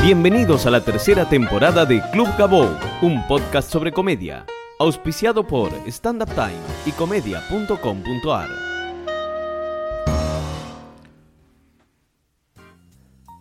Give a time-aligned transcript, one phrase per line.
[0.00, 2.68] Bienvenidos a la tercera temporada de Club Gabou,
[3.02, 4.46] un podcast sobre comedia,
[4.78, 8.48] auspiciado por Stand Up Time y comedia.com.ar.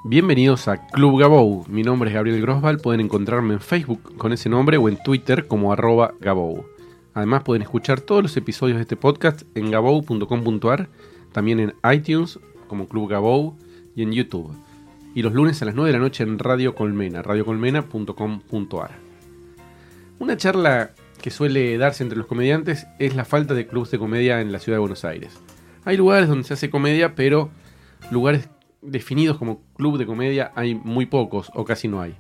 [0.04, 1.63] Bienvenidos a Club Gabou.
[1.70, 2.79] Mi nombre es Gabriel Grosval.
[2.79, 6.65] Pueden encontrarme en Facebook con ese nombre o en Twitter como arroba Gabou.
[7.13, 10.89] Además pueden escuchar todos los episodios de este podcast en gabou.com.ar,
[11.31, 13.55] también en iTunes como Club Gabou
[13.95, 14.51] y en YouTube.
[15.18, 18.91] Y los lunes a las 9 de la noche en Radio Colmena, radiocolmena.com.ar.
[20.20, 24.41] Una charla que suele darse entre los comediantes es la falta de clubes de comedia
[24.41, 25.41] en la ciudad de Buenos Aires.
[25.85, 27.49] Hay lugares donde se hace comedia, pero
[28.12, 28.48] lugares
[28.84, 32.15] definidos como club de comedia hay muy pocos o casi no hay.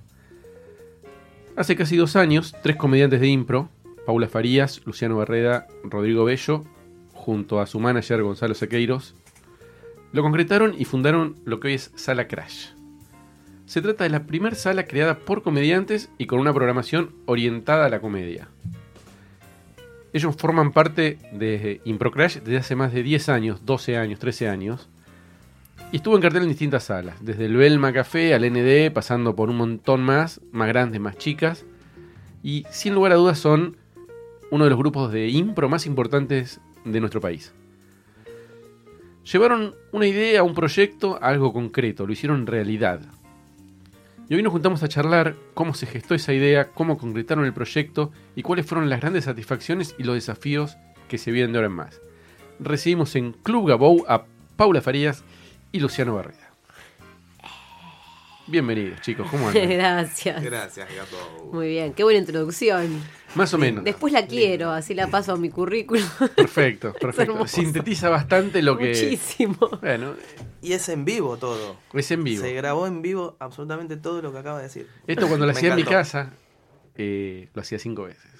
[1.55, 3.69] Hace casi dos años, tres comediantes de impro,
[4.07, 6.63] Paula Farías, Luciano Barreda, Rodrigo Bello,
[7.13, 9.13] junto a su manager Gonzalo Sequeiros,
[10.13, 12.76] lo concretaron y fundaron lo que hoy es Sala Crash.
[13.67, 17.89] Se trata de la primera sala creada por comediantes y con una programación orientada a
[17.89, 18.47] la comedia.
[20.13, 24.47] Ellos forman parte de Impro Crash desde hace más de 10 años, 12 años, 13
[24.47, 24.87] años,
[25.91, 29.49] y estuvo en cartel en distintas salas, desde el Belma Café al ND, pasando por
[29.49, 31.65] un montón más, más grandes, más chicas,
[32.41, 33.75] y sin lugar a dudas son
[34.49, 37.53] uno de los grupos de impro más importantes de nuestro país.
[39.29, 43.01] Llevaron una idea, un proyecto, algo concreto, lo hicieron realidad.
[44.29, 48.11] Y hoy nos juntamos a charlar cómo se gestó esa idea, cómo concretaron el proyecto
[48.35, 51.73] y cuáles fueron las grandes satisfacciones y los desafíos que se vienen de ahora en
[51.73, 52.01] más.
[52.59, 54.25] Recibimos en Club Gabou a
[54.57, 55.23] Paula Farías
[55.71, 56.46] y Luciano Barrera.
[58.47, 59.69] Bienvenidos, chicos, ¿cómo andan?
[59.69, 60.41] Gracias.
[60.41, 61.49] Gracias, Gato.
[61.51, 63.01] Muy bien, qué buena introducción.
[63.35, 63.83] Más o menos.
[63.83, 66.03] Después la quiero, así la paso a mi currículum.
[66.35, 67.45] Perfecto, perfecto.
[67.45, 68.87] Sintetiza bastante lo que.
[68.89, 69.57] Muchísimo.
[69.81, 70.15] Bueno,
[70.61, 71.77] Y es en vivo todo.
[71.93, 72.41] es en vivo.
[72.41, 74.87] Se grabó en vivo absolutamente todo lo que acaba de decir.
[75.07, 76.31] Esto cuando lo Me hacía en mi casa,
[76.95, 78.36] eh, lo hacía cinco veces.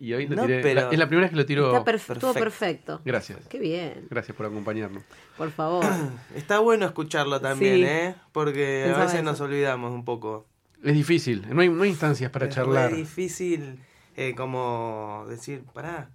[0.00, 0.62] Y hoy lo No, tiré.
[0.62, 1.66] pero- la- es la primera vez que lo tiro.
[1.76, 2.40] Está perf- todo perfecto.
[2.40, 3.00] perfecto.
[3.04, 3.38] Gracias.
[3.48, 5.02] Qué bien, Gracias por acompañarnos.
[5.36, 5.84] por favor.
[6.34, 7.84] Está bueno escucharlo también, Sí.
[7.84, 8.14] ¿eh?
[8.32, 9.22] Porque a veces eso.
[9.22, 10.46] nos olvidamos un poco.
[10.82, 12.90] Es difícil, no hay, no hay instancias para es charlar.
[12.90, 13.78] re difícil
[14.16, 16.08] eh, como decir, pará,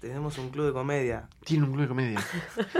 [0.00, 1.28] tenemos un club de comedia.
[1.44, 2.20] Tiene un club de comedia.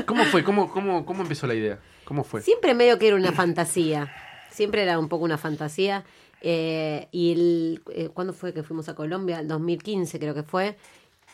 [0.06, 0.42] ¿Cómo fue?
[0.42, 1.78] ¿Cómo, cómo, cómo empezó la idea?
[2.04, 2.40] ¿Cómo fue?
[2.42, 4.10] Siempre medio que era una fantasía.
[4.50, 6.04] Siempre era un poco una fantasía.
[6.44, 9.38] Eh, y el, eh, ¿cuándo fue que fuimos a Colombia?
[9.40, 10.76] El 2015 creo que fue.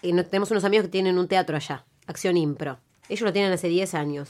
[0.02, 2.78] Y no- tenemos unos amigos que tienen un teatro allá, Acción Impro.
[3.08, 4.28] Ellos lo tienen hace 10 años.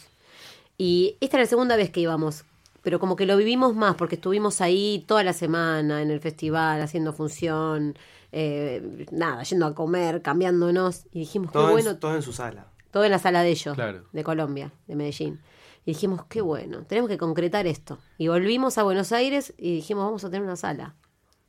[0.78, 2.44] Y esta era la segunda vez que íbamos,
[2.82, 6.80] pero como que lo vivimos más porque estuvimos ahí toda la semana en el festival
[6.80, 7.98] haciendo función,
[8.30, 11.06] eh, nada, yendo a comer, cambiándonos.
[11.12, 12.66] Y dijimos, qué Todo, bueno, en, todo en su sala.
[12.92, 14.04] todo en la sala de ellos, Claro.
[14.12, 15.40] de Colombia, de Medellín.
[15.88, 17.96] Y dijimos, qué bueno, tenemos que concretar esto.
[18.18, 20.94] Y volvimos a Buenos Aires y dijimos, vamos a tener una sala.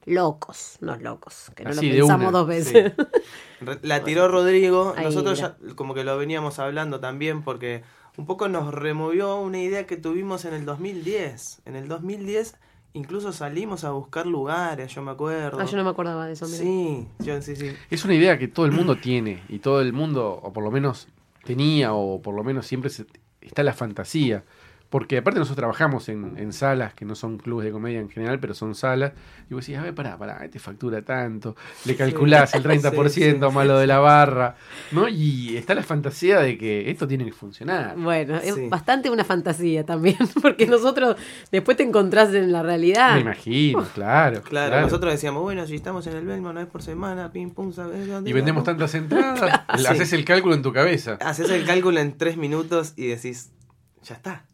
[0.06, 2.94] Locos, no locos, que no Así lo pensamos una, dos veces.
[3.82, 4.94] La tiró Rodrigo.
[4.96, 7.84] Ahí, Nosotros ya como que lo veníamos hablando también porque
[8.16, 11.64] un poco nos removió una idea que tuvimos en el 2010.
[11.66, 12.56] En el 2010
[12.94, 15.60] incluso salimos a buscar lugares, yo me acuerdo.
[15.60, 16.46] ah, yo no me acordaba de eso.
[16.46, 16.60] mira.
[16.60, 17.74] Sí, yo sí, sí.
[17.90, 20.72] Es una idea que todo el mundo tiene y todo el mundo, o por lo
[20.72, 21.10] menos
[21.44, 23.06] tenía, o por lo menos siempre se-
[23.42, 24.44] está la fantasía.
[24.90, 28.40] Porque aparte nosotros trabajamos en, en salas que no son clubes de comedia en general,
[28.40, 29.12] pero son salas.
[29.48, 31.56] Y vos decís, a ver, pará, pará, te factura tanto.
[31.86, 34.56] Le calculás el 30% Sí, sí, más lo de la barra.
[34.92, 35.08] ¿no?
[35.08, 37.96] Y está la fantasía de que esto tiene que funcionar.
[37.98, 41.18] Bueno, es bastante una fantasía también, porque nosotros
[41.52, 43.14] después te encontrás en la realidad.
[43.14, 44.42] Me imagino, claro.
[44.42, 47.72] Claro, nosotros decíamos, bueno, si estamos en el Belma una vez por semana, pim, pum,
[47.74, 48.66] ¿sabes dónde Y vendemos vamos?
[48.78, 49.86] tantas entradas, Sí.
[49.86, 51.20] haces el cálculo en tu cabeza.
[51.22, 53.52] Haces el cálculo en tres minutos y decís,
[54.04, 54.46] ya está.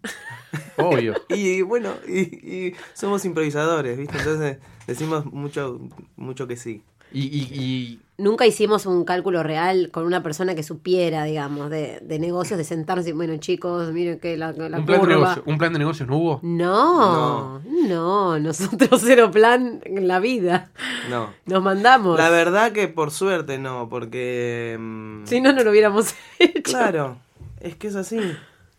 [0.78, 1.14] Obvio.
[1.30, 4.18] Y bueno, y, y somos improvisadores, ¿viste?
[4.18, 4.58] Entonces
[4.88, 5.80] decimos mucho,
[6.16, 6.82] mucho que sí.
[7.12, 12.00] Y, y- y Nunca hicimos un cálculo real con una persona que supiera, digamos, de,
[12.02, 15.08] de negocios, de sentarse y, bueno, chicos, miren que la, la un, plan de curva-
[15.08, 16.40] negocio, un plan de negocios no hubo.
[16.42, 20.72] No, no, nosotros cero plan en la vida.
[21.10, 21.30] No.
[21.46, 22.18] Nos mandamos.
[22.18, 24.78] La verdad que por suerte no, porque...
[24.80, 26.62] mm, Si no, no lo hubiéramos hecho.
[26.64, 27.18] Claro,
[27.60, 28.20] es que es así.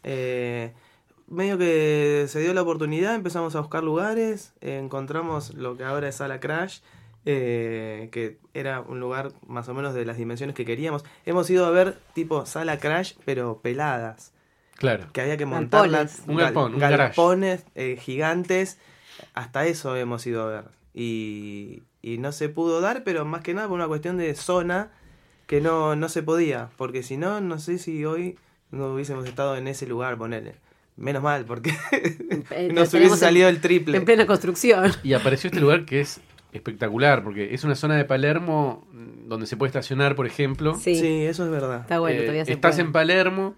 [0.08, 0.72] Eh,
[1.28, 6.08] medio que se dio la oportunidad, empezamos a buscar lugares, eh, encontramos lo que ahora
[6.08, 6.78] es Sala Crash,
[7.24, 11.04] eh, que era un lugar más o menos de las dimensiones que queríamos.
[11.24, 14.32] Hemos ido a ver tipo Sala Crash, pero peladas,
[14.76, 15.06] Claro.
[15.12, 16.22] que había que montarlas.
[16.28, 18.78] Un galpón, un galpones eh, gigantes,
[19.34, 20.64] hasta eso hemos ido a ver.
[20.94, 24.92] Y, y no se pudo dar, pero más que nada por una cuestión de zona
[25.48, 28.38] que no, no se podía, porque si no, no sé si hoy
[28.76, 30.54] no hubiésemos estado en ese lugar, ponele.
[30.96, 31.70] menos mal, porque
[32.50, 33.96] Eh, nos hubiese en- salido el triple.
[33.96, 34.92] En plena construcción.
[35.02, 36.20] Y apareció este lugar que es
[36.52, 38.86] espectacular, porque es una zona de Palermo
[39.26, 40.74] donde se puede estacionar, por ejemplo.
[40.76, 41.80] Sí, Sí, eso es verdad.
[41.82, 42.86] está bueno, Eh, todavía se estás puede.
[42.86, 43.54] en Palermo,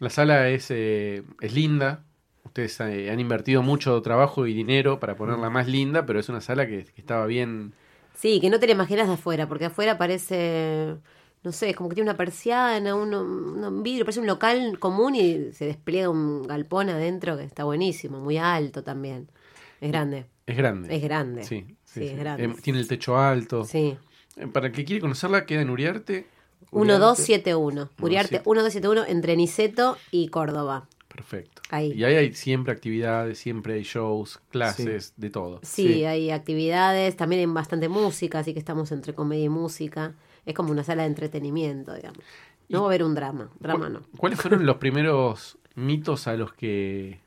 [0.00, 2.04] la sala es, eh, es linda.
[2.44, 6.40] Ustedes eh, han invertido mucho trabajo y dinero para ponerla más linda, pero es una
[6.42, 7.72] sala que, que estaba bien.
[8.14, 10.96] Sí, que no te la imaginas de afuera, porque afuera parece,
[11.44, 15.14] no sé, es como que tiene una persiana, un, un vidrio, parece un local común
[15.14, 19.28] y se despliega un galpón adentro que está buenísimo, muy alto también.
[19.80, 20.96] Es grande, Es grande.
[20.96, 21.44] es grande.
[21.44, 22.44] Sí, sí, Sí, es grande.
[22.46, 23.64] Eh, tiene el techo alto.
[23.64, 23.96] Sí.
[24.36, 26.26] Eh, Para el que quiere conocerla, queda en Uriarte.
[26.72, 27.90] 1271.
[28.00, 28.48] Uriarte 17.
[28.50, 30.88] 1271 entre Niceto y Córdoba.
[31.08, 31.62] Perfecto.
[31.70, 31.92] Ahí.
[31.92, 35.60] Y ahí hay siempre actividades, siempre hay shows, clases, de todo.
[35.62, 36.04] Sí, Sí.
[36.04, 40.14] hay actividades, también hay bastante música, así que estamos entre comedia y música.
[40.46, 42.18] Es como una sala de entretenimiento, digamos.
[42.68, 44.00] No va a haber un drama, drama ¿Cu- no.
[44.16, 47.18] ¿Cuáles fueron los primeros mitos a los que,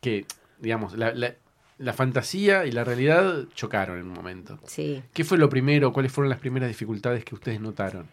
[0.00, 0.26] que
[0.58, 1.34] digamos, la, la-
[1.78, 4.58] la fantasía y la realidad chocaron en un momento?
[4.64, 5.02] Sí.
[5.14, 5.92] ¿Qué fue lo primero?
[5.92, 8.06] ¿Cuáles fueron las primeras dificultades que ustedes notaron?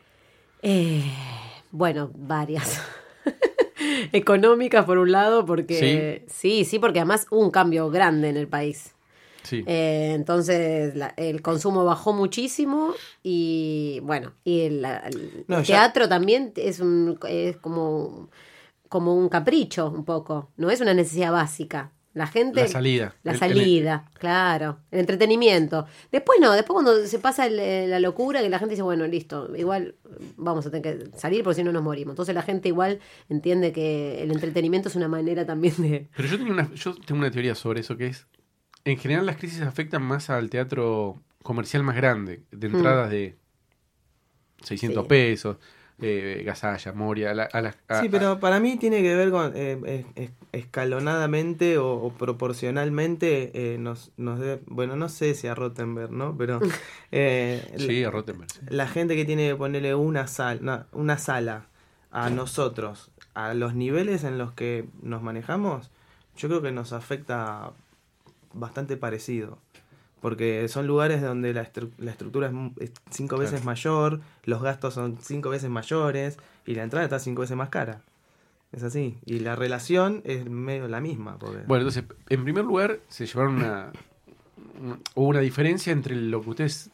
[0.61, 1.03] Eh,
[1.71, 2.81] bueno, varias.
[4.11, 6.63] Económicas por un lado, porque sí.
[6.65, 8.93] sí, porque además hubo un cambio grande en el país.
[9.43, 9.63] Sí.
[9.67, 12.93] Eh, entonces la- el consumo bajó muchísimo
[13.23, 18.29] y bueno, y el, el No, ya- teatro también es, un, es como,
[18.89, 21.91] como un capricho un poco, no es una necesidad básica.
[22.13, 22.61] La gente...
[22.61, 23.15] la salida.
[23.21, 24.79] La salida, claro.
[24.89, 25.85] El entretenimiento.
[26.11, 29.05] Después no, después cuando se pasa el- eh, la locura que la gente dice, bueno,
[29.05, 29.93] listo, igual
[30.35, 30.81] vamos a tener
[31.11, 32.13] que salir porque si no nos morimos.
[32.13, 32.99] Entonces la gente igual
[33.29, 36.09] entiende que el entretenimiento es una manera también de...
[36.15, 38.25] Pero yo, tenía una, yo tengo una teoría sobre eso que es,
[38.91, 43.35] en general las crisis afectan más al teatro comercial más grande, de entradas de
[44.63, 45.05] 600 Hmm.
[45.05, 45.09] Sí.
[45.09, 45.57] pesos,
[46.01, 49.31] eh, Gasalla, Moria, a la- a las- a- Sí, pero para mí tiene que ver
[49.31, 55.47] con eh, es- escalonadamente o, o proporcionalmente eh, nos, nos debe- bueno, no sé si
[55.47, 56.35] a Rottenberg, ¿no?
[56.37, 56.59] Pero
[57.11, 58.51] eh, sí, a Rottenberg.
[58.51, 58.59] sí.
[58.69, 61.65] la gente que tiene que ponerle una, sal, una sala
[62.11, 65.91] a nosotros, a los niveles en los que nos manejamos,
[66.35, 67.71] yo creo que nos afecta
[68.59, 69.59] bastante parecido.
[70.21, 73.51] Porque son lugares donde la, estru- la estructura es cinco Claro.
[73.51, 77.69] veces mayor, los gastos son cinco veces mayores y la entrada está cinco veces más
[77.69, 78.01] cara.
[78.71, 79.17] Es así.
[79.25, 81.37] Y la relación es medio la misma.
[81.37, 81.59] Porque...
[81.67, 83.91] Bueno, entonces, en primer lugar, se llevaron una-
[85.15, 86.89] hubo una diferencia entre lo que ustedes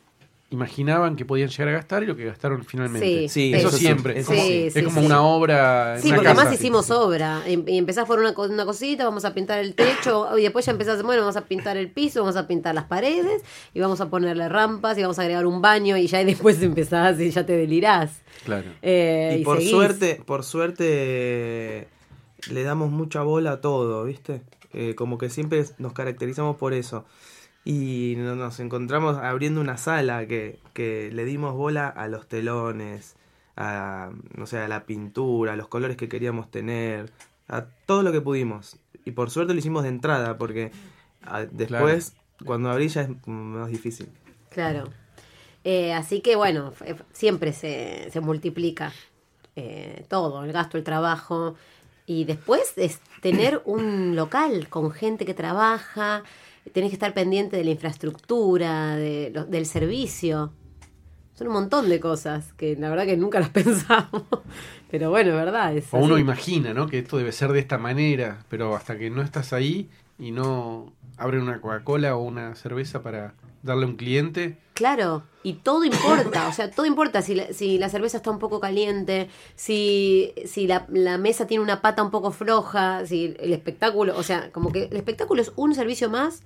[0.54, 3.28] imaginaban que podían llegar a gastar y lo que gastaron finalmente.
[3.28, 4.20] Sí, Sí, eso siempre.
[4.20, 4.64] es como, sí.
[4.68, 5.06] es Sí, como sí.
[5.08, 5.98] una obra.
[6.00, 6.42] Sí, una porque casa.
[6.42, 7.42] además hicimos obra.
[7.46, 10.72] Em- Y empezás por una, una cosita, vamos a pintar el techo, y después ya
[10.72, 13.42] empezás, bueno, vamos a pintar el piso, vamos a pintar las paredes,
[13.74, 17.20] y vamos a ponerle rampas, y vamos a agregar un baño, y ya después empezás
[17.20, 18.22] y ya te delirás.
[18.46, 18.70] Claro.
[18.82, 19.72] Eh, y por seguís.
[19.72, 21.88] suerte, por suerte
[22.52, 24.42] le damos mucha bola a todo, ¿viste?
[24.74, 27.06] Eh, como que siempre nos caracterizamos por eso.
[27.65, 33.15] Y no- nos encontramos abriendo una sala que, que le dimos bola a los telones,
[33.56, 37.12] a, no sé, a la pintura, a los colores que queríamos tener,
[37.48, 38.77] a todo lo que pudimos.
[39.06, 40.71] Y por suerte lo hicimos de entrada, porque
[41.51, 42.13] después,
[42.45, 44.10] cuando abrí ya es más difícil.
[44.50, 44.86] Claro.
[45.63, 46.74] Eh, así que bueno,
[47.13, 48.92] siempre se, se multiplica
[49.56, 51.56] eh, todo, el gasto, el trabajo.
[52.06, 56.24] Y después es tener un local con gente que trabaja,
[56.71, 60.53] tenés que estar pendiente de la infraestructura, de lo- del servicio.
[61.36, 64.24] Son un montón de cosas que la verdad que nunca las pensamos.
[64.91, 65.75] Pero bueno, es verdad.
[65.75, 66.88] Es O uno imagina, ¿no?
[66.88, 69.89] Que esto debe ser de esta manera, pero hasta que no estás ahí
[70.20, 75.53] y no abren una Coca-Cola o una cerveza para darle a un cliente, Claro, y
[75.53, 79.29] todo importa, o sea, todo importa si la, si la cerveza está un poco caliente,
[79.55, 84.24] si, si la, la mesa tiene una pata un poco floja, si el espectáculo, o
[84.24, 86.41] sea, como que el espectáculo es un servicio más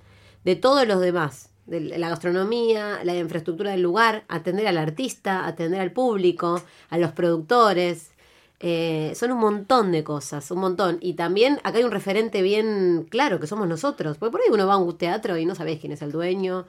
[0.48, 5.78] de todos los demás, de la gastronomía, la infraestructura del lugar, atender al artista, atender
[5.82, 8.12] al público, a los productores.
[8.60, 10.96] eh, son un montón de cosas, un montón.
[11.02, 14.16] Y también acá hay un referente bien claro, que somos nosotros.
[14.16, 16.64] Porque por ahí uno va a un teatro y no sabés quién es el dueño,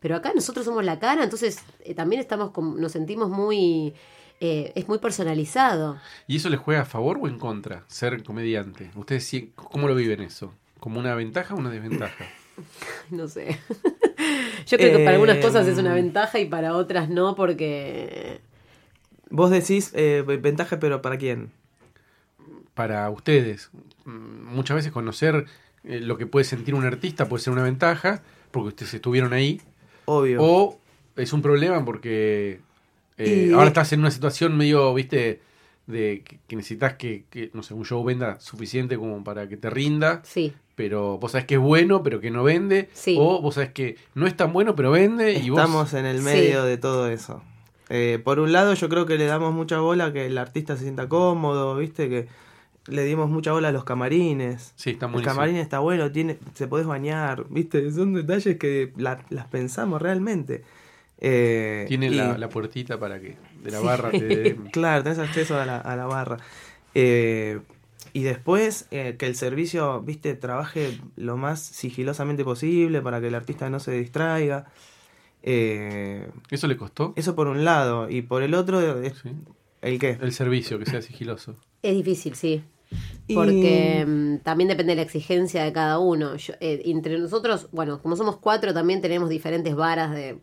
[0.00, 3.92] pero acá nosotros somos la cara, entonces eh, también estamos como- nos sentimos muy
[4.40, 5.98] eh, es muy personalizado.
[6.26, 8.90] ¿y eso les juega a favor o en contra ser comediante?
[8.96, 10.52] ¿Ustedes cómo lo viven eso?
[10.80, 12.24] ¿Como una ventaja o una desventaja?
[13.10, 13.58] No sé.
[14.66, 18.40] Yo creo que para algunas cosas es una ventaja y para otras no, porque
[19.30, 21.50] Vos decís eh, ventaja, pero ¿para quién?
[22.74, 23.70] Para ustedes,
[24.04, 25.46] muchas veces conocer
[25.84, 29.60] eh, lo que puede sentir un artista puede ser una ventaja, porque ustedes estuvieron ahí,
[30.06, 30.38] Obvio.
[30.42, 30.80] o
[31.16, 32.60] es un problema porque
[33.18, 35.40] eh, Y- ahora estás en una situación medio, viste,
[35.86, 39.56] de que, que necesitas que, que, no sé, un show venda suficiente como para que
[39.56, 43.16] te rinda, Sí, pero vos sabés que es bueno, pero que no vende, Sí.
[43.18, 45.94] o vos sabés que no es tan bueno, pero vende, y Estamos vos...
[45.94, 46.24] en el Sí.
[46.24, 47.42] medio de todo eso.
[47.90, 50.76] Eh, por un lado, yo creo que le damos mucha bola a que el artista
[50.76, 52.08] se sienta cómodo, ¿viste?
[52.08, 52.28] Que
[52.86, 54.72] le dimos mucha bola a los camarines.
[54.76, 55.34] Sí, está El buenísimo.
[55.36, 57.90] camarín está bueno, tiene, se podés bañar, ¿viste?
[57.92, 60.62] Son detalles que la- las pensamos realmente.
[61.18, 65.18] Eh, Tiene y- la, la puertita para que de la barra te den- Claro, tenés
[65.18, 66.38] acceso a la, a la barra.
[66.94, 67.60] Eh,
[68.14, 73.34] y después eh, que el servicio, viste, trabaje lo más sigilosamente posible para que el
[73.34, 74.66] artista no se distraiga.
[75.42, 77.12] Eh, ¿Eso le costó?
[77.16, 78.08] eso por un lado.
[78.08, 79.30] Y por el otro, es- Sí.
[79.82, 80.16] ¿el qué?
[80.20, 81.56] El servicio, que sea sigiloso.
[81.82, 82.62] es difícil, sí.
[83.34, 86.36] Porque mm, también depende de la exigencia de cada uno.
[86.36, 90.38] Yo, eh, entre nosotros, bueno, como somos cuatro, también tenemos diferentes varas de,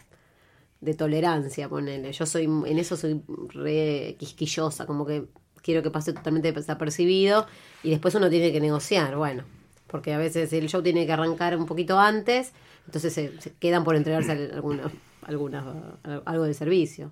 [0.81, 2.11] de tolerancia, ponele.
[2.11, 3.21] Yo soy, en eso soy
[3.53, 5.25] re quisquillosa, como que
[5.61, 7.45] quiero que pase totalmente desapercibido
[7.83, 9.43] y después uno tiene que negociar, bueno.
[9.87, 12.53] Porque a veces el show tiene que arrancar un poquito antes,
[12.85, 14.89] entonces se, se quedan por entregarse al- alguna,
[15.23, 15.65] algunas,
[16.25, 17.11] algo del servicio.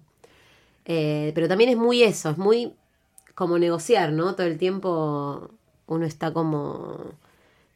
[0.85, 2.73] Eh, pero también es muy eso, es muy
[3.35, 4.33] como negociar, ¿no?
[4.35, 5.51] Todo el tiempo
[5.87, 7.11] uno está como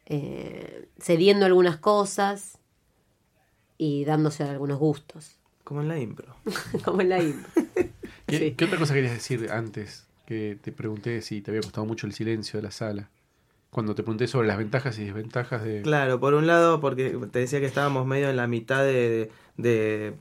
[0.05, 2.57] eh, cediendo algunas cosas
[3.77, 6.35] y dándose algunos gustos, Como en la impro.
[6.85, 7.49] como en la impro.
[8.25, 8.51] ¿Qué, Sí.
[8.55, 10.07] qué otra cosa querías decir antes?
[10.33, 13.07] Que te pregunté si te había costado mucho el silencio de la sala.
[13.69, 15.83] Cuando te pregunté sobre las ventajas y desventajas de...
[15.83, 19.29] Claro, por un lado, porque te decía que estábamos medio en la mitad de.
[19.57, 20.15] de-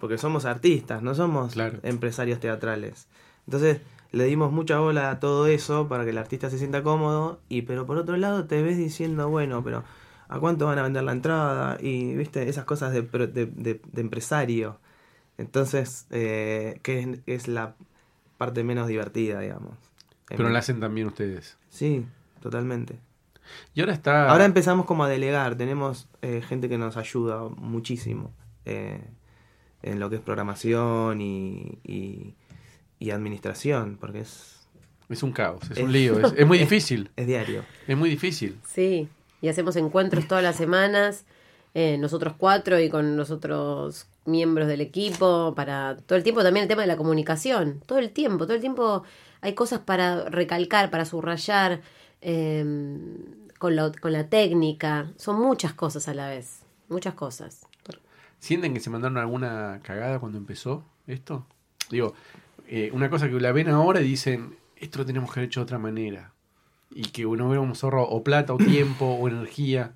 [0.00, 1.80] porque somos artistas, no somos Claro.
[1.82, 3.08] empresarios teatrales.
[3.46, 7.38] Entonces, le dimos mucha bola a todo eso para que el artista se sienta cómodo.
[7.50, 9.84] Y pero por otro lado, te ves diciendo, bueno, pero
[10.28, 11.76] ¿a cuánto van a vender la entrada?
[11.78, 14.78] Y, viste, esas cosas de, de- de empresario.
[15.36, 17.74] Entonces, eh, que es, es la
[18.46, 19.76] parte menos divertida, digamos.
[20.26, 21.56] Pero la hacen también ustedes.
[21.68, 22.04] Sí,
[22.40, 22.98] totalmente.
[23.74, 24.30] Y ahora está...
[24.30, 28.32] Ahora empezamos como a delegar, tenemos eh, gente que nos ayuda muchísimo
[28.64, 29.00] eh,
[29.82, 32.34] en lo que es programación y, y,
[32.98, 34.60] y administración, porque es,
[35.08, 37.10] Es un caos, es Es- un lío, es, es muy difícil.
[37.16, 37.62] es diario.
[37.86, 38.58] Es muy difícil.
[38.66, 39.08] Sí,
[39.42, 41.24] y hacemos encuentros todas las semanas,
[41.74, 46.64] eh, nosotros cuatro y con los otros miembros del equipo, para todo el tiempo también
[46.64, 49.02] el tema de la comunicación, todo el tiempo, todo el tiempo
[49.40, 51.80] hay cosas para recalcar, para subrayar,
[52.20, 52.64] eh,
[53.58, 57.66] con, la, con la técnica, son muchas cosas a la vez, muchas cosas.
[58.38, 61.46] ¿Sienten que se mandaron alguna cagada cuando empezó esto?
[61.90, 62.14] Digo,
[62.66, 65.60] eh, una cosa que la ven ahora y dicen, esto lo tenemos que haber hecho
[65.60, 66.32] de otra manera.
[66.90, 69.92] Y que no hubiéramos ahorrado o plata, o tiempo, o energía.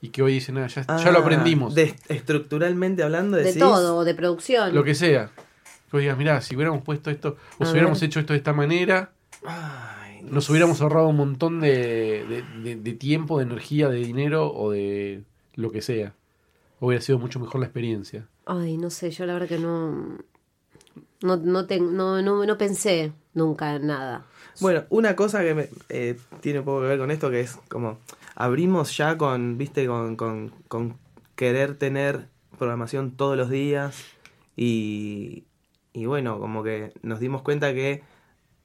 [0.00, 1.74] Y que hoy dicen, nada, ya, ya lo Ah, aprendimos.
[1.74, 4.74] de- estructuralmente hablando, De decís, todo, de producción.
[4.74, 5.26] Lo que sea.
[5.90, 8.52] Que vos digas, mirá, si hubiéramos puesto esto, o si hubiéramos hecho esto de esta
[8.52, 9.10] manera,
[9.44, 10.52] Ay, no nos sé.
[10.52, 15.24] hubiéramos ahorrado un montón de, de- de- de tiempo, de energía, de dinero o de
[15.54, 16.12] lo que sea.
[16.80, 18.26] Hubiera sido mucho mejor la experiencia.
[18.46, 20.18] Ay, no sé, yo la verdad que no,
[21.22, 24.24] no, no, te- no, no, no pensé nunca en nada.
[24.60, 27.56] Bueno, una cosa que me, eh, tiene un poco que ver con esto, que es
[27.68, 27.98] como,
[28.38, 30.96] abrimos ya con, viste, con, con, con
[31.34, 34.04] querer tener programación todos los días
[34.56, 35.44] y,
[35.92, 38.02] y bueno, como que nos dimos cuenta que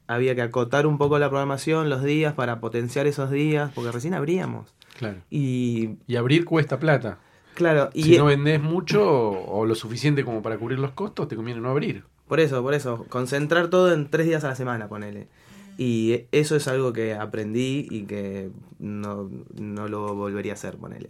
[0.07, 4.13] había que acotar un poco la programación, los días, para potenciar esos días, porque recién
[4.13, 4.73] abríamos.
[4.97, 5.17] Claro.
[5.29, 7.17] Y Y abrir cuesta plata.
[7.55, 11.27] claro, y si no vendés mucho o, o lo suficiente como para cubrir los costos,
[11.27, 12.03] te conviene no abrir.
[12.27, 15.27] Por eso, por eso, concentrar todo en tres días a la semana, ponele.
[15.77, 18.49] Y eso es algo que aprendí y que
[18.79, 21.09] no, no lo volvería a hacer, ponele.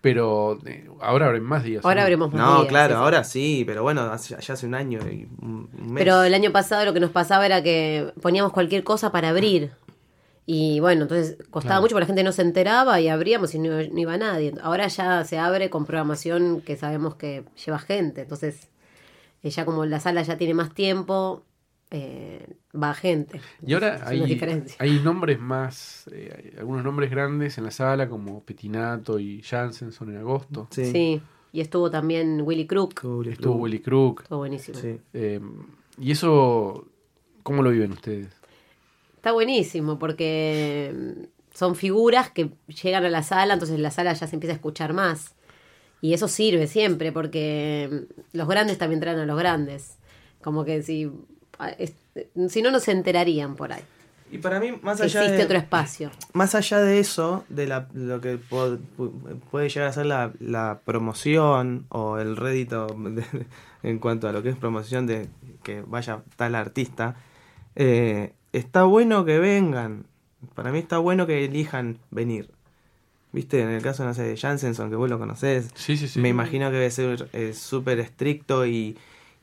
[0.00, 1.84] Pero eh, ahora abren más días.
[1.84, 2.02] Ahora ¿no?
[2.02, 5.00] abremos más No, días, claro, sí, ahora sí, pero bueno, hace- ya hace un año
[5.10, 5.94] y un mes.
[6.02, 9.72] Pero el año pasado lo que nos pasaba era que poníamos cualquier cosa para abrir.
[10.46, 11.82] Y bueno, entonces costaba Claro.
[11.82, 14.54] mucho porque la gente no se enteraba y abríamos y no, no iba nadie.
[14.62, 18.22] Ahora ya se abre con programación que sabemos que lleva gente.
[18.22, 18.68] Entonces,
[19.42, 21.42] eh, ya como la sala ya tiene más tiempo,
[21.90, 23.40] eh, va gente.
[23.66, 24.76] Y ahora hay, diferencia.
[24.78, 29.92] hay nombres más, eh, hay algunos nombres grandes en la sala como Petinato y Jansen
[29.92, 30.68] son en agosto.
[30.70, 30.86] Sí.
[30.86, 31.22] Sí.
[31.52, 33.00] Y estuvo también Willy Crook.
[33.00, 33.62] Cool, Estuvo cool.
[33.62, 34.22] Willy Crook.
[34.22, 34.78] Estuvo buenísimo.
[34.78, 35.00] Sí.
[35.14, 35.40] eh,
[35.98, 36.86] y eso,
[37.42, 38.28] ¿cómo lo viven ustedes?
[39.16, 44.26] Está buenísimo porque mm, son figuras que llegan a la sala, entonces la sala ya
[44.26, 45.34] se empieza a escuchar más.
[46.00, 49.98] Y eso sirve siempre porque mm, los grandes también traen a los grandes.
[50.40, 51.10] Como que si,
[52.48, 53.82] si no, no se enterarían por ahí.
[54.32, 56.10] Y para mí, más allá existe de, otro espacio.
[56.34, 58.38] más allá de eso, de la, lo que
[59.50, 63.24] puede llegar a ser la, la promoción o el rédito de-
[63.82, 65.28] en cuanto a lo que es promoción de
[65.64, 67.16] que vaya tal artista,
[67.76, 70.04] eh, está bueno que vengan.
[70.54, 72.50] Para mí está bueno que elijan venir.
[73.32, 76.20] Viste, en el caso, no sé, de Jansenson, que vos lo conocés, Sí, sí, sí.
[76.20, 78.96] me imagino que debe ser eh, súper estricto y,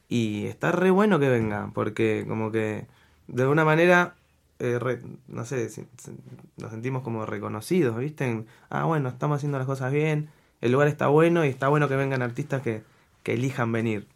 [0.10, 2.86] y está re bueno que venga, porque como que
[3.28, 4.16] de alguna manera,
[4.60, 6.18] eh, re- no sé, si- si-
[6.58, 8.44] nos sentimos como reconocidos, ¿viste?
[8.70, 10.30] Ah, bueno, estamos haciendo las cosas bien,
[10.62, 12.84] el lugar está bueno y está bueno que vengan artistas que,
[13.24, 14.08] que elijan venir.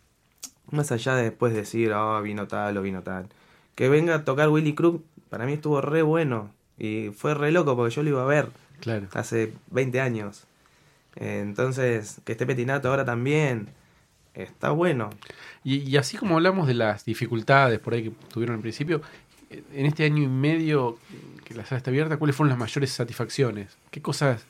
[0.72, 3.28] Más allá de después decir, ah, vino tal o vino tal.
[3.76, 7.76] Que venga a tocar Willy Crook, para mí estuvo re bueno y fue re loco
[7.76, 8.48] porque yo lo iba a ver
[8.80, 9.08] Claro.
[9.14, 10.46] hace 20 años.
[11.18, 13.68] Eh, entonces, que esté Petinato ahora también,
[14.44, 15.10] está bueno.
[15.64, 19.02] Y, y así como hablamos de las dificultades por ahí que tuvieron al principio,
[19.50, 20.98] eh, en este año y medio
[21.46, 23.78] que la sala está abierta, ¿cuáles fueron las mayores satisfacciones?
[23.92, 24.46] ¿Qué cosas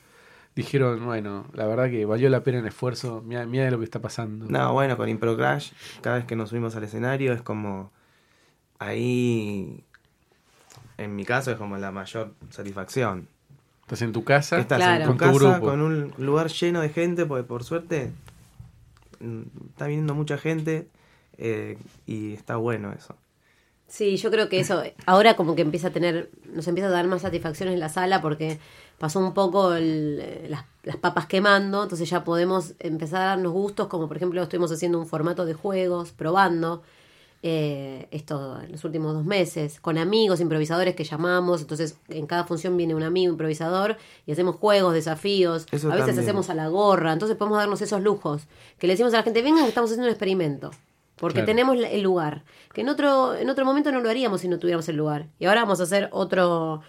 [0.54, 4.00] dijeron, bueno, la verdad que valió la pena el esfuerzo, mira, mira lo que está
[4.00, 4.46] pasando?
[4.48, 7.90] No, bueno, con Impro Crash, cada vez que nos subimos al escenario es como.
[8.78, 9.84] Ahí.
[10.98, 13.28] En mi caso es como la mayor satisfacción.
[13.82, 14.94] Estás en tu casa Estás Claro.
[14.94, 15.66] en tu con tu casa grupo.
[15.70, 18.12] con un lugar lleno de gente, porque por suerte
[19.70, 20.88] está viniendo mucha gente
[21.38, 23.16] eh, y está bueno eso.
[23.88, 27.06] Sí, yo creo que eso ahora como que empieza a tener, nos empieza a dar
[27.06, 28.58] más satisfacciones en la sala porque
[28.98, 33.88] pasó un poco eh, las, las papas quemando, entonces ya podemos empezar a darnos gustos,
[33.88, 36.82] como por ejemplo estuvimos haciendo un formato de juegos, probando
[37.42, 42.44] eh, esto en los últimos dos meses, con amigos, improvisadores que llamamos, entonces en cada
[42.44, 43.96] función viene un amigo improvisador
[44.26, 46.24] y hacemos juegos, desafíos, Eso a veces también.
[46.24, 48.42] hacemos a la gorra, entonces podemos darnos esos lujos,
[48.78, 50.70] que le decimos a la gente, vengan que estamos haciendo un experimento.
[51.16, 51.46] Porque Claro.
[51.46, 52.42] tenemos el lugar.
[52.72, 55.26] Que en otro, en otro momento no lo haríamos si no tuviéramos el lugar.
[55.38, 56.80] Y ahora vamos a hacer otro,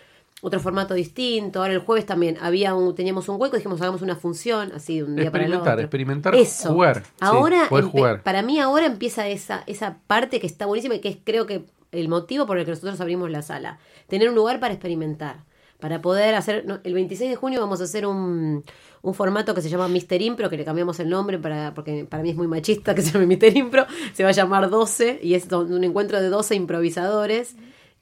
[0.43, 1.62] otro formato distinto.
[1.62, 5.05] Ahora el jueves también había un, teníamos un hueco, dijimos hagamos una función, así de
[5.05, 5.83] un día para el Experimentar, otro.
[5.85, 6.73] experimentar, Eso.
[6.73, 7.03] jugar.
[7.21, 8.23] Ahora, poder jugar.
[8.23, 11.63] para mí ahora empieza esa, esa parte que está buenísima y que es creo que
[11.93, 13.79] el motivo por el que nosotros abrimos la sala.
[14.07, 15.38] Tener un lugar para experimentar.
[15.79, 18.63] Para poder hacer, no, el 26 de junio vamos a hacer un,
[19.01, 22.21] un formato que se llama Mister Impro, que le cambiamos el nombre para, porque para
[22.23, 25.35] mí es muy machista que se llame Mister Impro, se va a llamar 12 y
[25.35, 27.55] es un encuentro de 12 improvisadores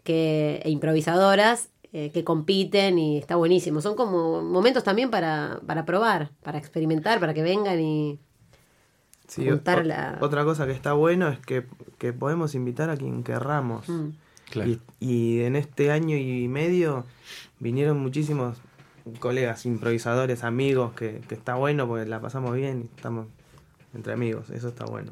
[0.04, 3.82] que, e improvisadoras eh, que compiten y está buenísimo.
[3.82, 8.20] Son como momentos también para, para probar, para experimentar, para que vengan y...
[9.28, 11.66] Sí, Juntar o- la- Otra cosa que está bueno es que,
[11.98, 13.88] que podemos invitar a quien querramos.
[13.88, 14.10] Mm.
[14.50, 14.70] Claro.
[14.70, 17.06] Y, y en este año y medio
[17.60, 18.58] vinieron muchísimos
[19.20, 23.28] colegas, improvisadores, amigos, que, que está bueno porque la pasamos bien y estamos
[23.94, 25.12] entre amigos, eso está bueno.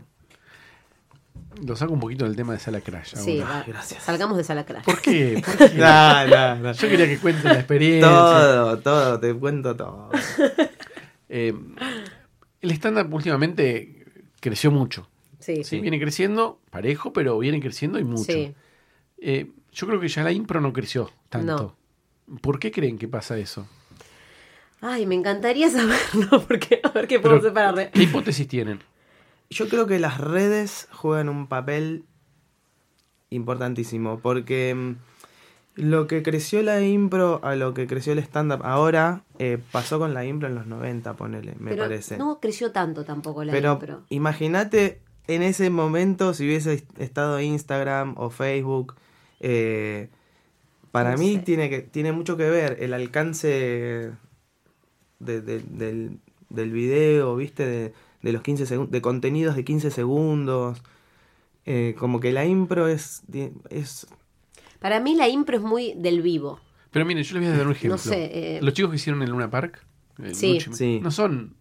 [1.65, 3.15] Lo saco un poquito del tema de Sala Crash.
[3.15, 3.53] Sí, ahora.
[3.59, 4.03] va- gracias.
[4.03, 4.83] salgamos de sala crash.
[4.85, 5.41] ¿Por qué?
[5.45, 5.77] ¿Por qué?
[5.77, 6.71] No, no, no.
[6.73, 8.09] Yo quería que cuenten la experiencia.
[8.09, 10.09] Todo, todo, te cuento todo.
[11.31, 11.53] Eh,
[12.61, 14.03] el stand-up últimamente
[14.39, 15.07] creció mucho.
[15.37, 18.23] Sí, Sí, viene creciendo parejo, pero viene creciendo y mucho.
[18.23, 18.53] Sí.
[19.19, 21.75] Eh, yo creo que ya la impro no creció tanto.
[22.41, 23.67] ¿Por qué creen que pasa eso?
[24.81, 27.73] Ay, me encantaría saberlo, porque a ver qué podemos para...
[27.73, 28.79] re- ¿Qué hipótesis tienen?
[29.49, 32.05] Yo creo que las redes juegan un papel
[33.29, 34.95] importantísimo, porque mm,
[35.75, 40.13] lo que creció la impro a lo que creció el stand-up ahora eh, pasó con
[40.13, 42.17] la impro en los 90, ponele, me Pero parece.
[42.17, 44.03] no creció tanto tampoco la Pero impro.
[44.09, 48.95] imagínate en ese momento si hubiese estado Instagram o Facebook.
[49.41, 50.09] eh,
[50.91, 51.39] para No mí sé.
[51.43, 54.11] tiene, que, tiene mucho que ver el alcance
[55.19, 57.65] de- de- del, del video, ¿viste?
[57.65, 60.81] De, de los 15 segundos, de contenidos de 15 segundos.
[61.65, 63.21] Eh, como que la impro es,
[63.69, 64.07] es
[64.79, 66.59] Para mí la impro es muy del vivo.
[66.91, 67.91] Pero miren, yo les voy a dar un ejemplo.
[67.91, 69.85] No sé, eh, Los chicos que hicieron el Luna Park
[70.23, 70.59] eh, Sí.
[70.71, 70.99] Sí.
[71.01, 71.55] no son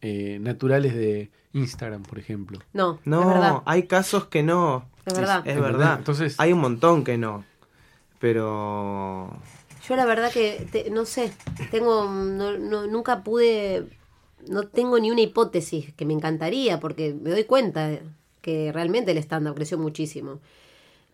[0.00, 2.58] eh, naturales de Instagram, por ejemplo.
[2.72, 3.62] No, No, es verdad.
[3.66, 4.88] hay casos que no.
[5.06, 5.42] Es verdad.
[5.46, 5.98] Es verdad.
[5.98, 7.44] Entonces- hay un montón que no.
[8.20, 9.36] Pero
[9.88, 11.32] Yo la verdad que, te- no sé,
[11.70, 13.86] tengo, no, no- nunca pude,
[14.48, 17.90] no tengo ni una hipótesis que me encantaría, porque me doy cuenta
[18.40, 20.40] que realmente el stand-up creció muchísimo.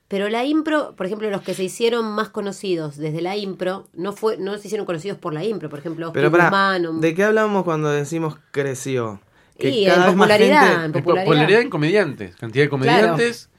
[0.08, 4.12] Pero la impro, por ejemplo, los que se hicieron más conocidos desde la impro, no
[4.12, 5.68] fue no se hicieron conocidos por la impro.
[5.70, 9.20] Por ejemplo, Oscar Pero pará, Guzmán, o- ¿de qué hablamos cuando decimos creció?
[9.56, 11.24] Y en popularidad, en Eh, po- popularidad.
[11.26, 12.34] Popularidad en comediantes.
[12.36, 13.50] Cantidad de comediantes,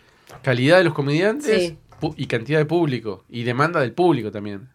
[0.42, 1.78] calidad de los comediantes Sí.
[2.18, 3.24] y cantidad de público.
[3.30, 4.68] Y demanda del público también.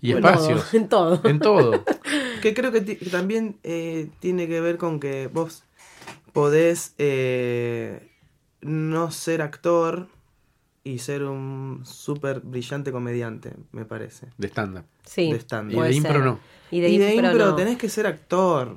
[0.00, 0.74] Y en todo, espacios.
[0.74, 1.20] En todo.
[1.24, 1.84] En todo.
[2.42, 5.64] Que creo que también eh, tiene que ver con que vos
[6.32, 8.08] podés eh,
[8.60, 10.08] no ser actor
[10.84, 14.26] y ser un súper brillante comediante, me parece.
[14.36, 14.84] De stand-up.
[15.04, 15.78] Sí, de stand-up.
[15.78, 16.24] Y de impro ser.
[16.24, 16.40] no.
[16.70, 17.54] Y de, y de impro, impro no.
[17.56, 18.76] tenés que ser actor.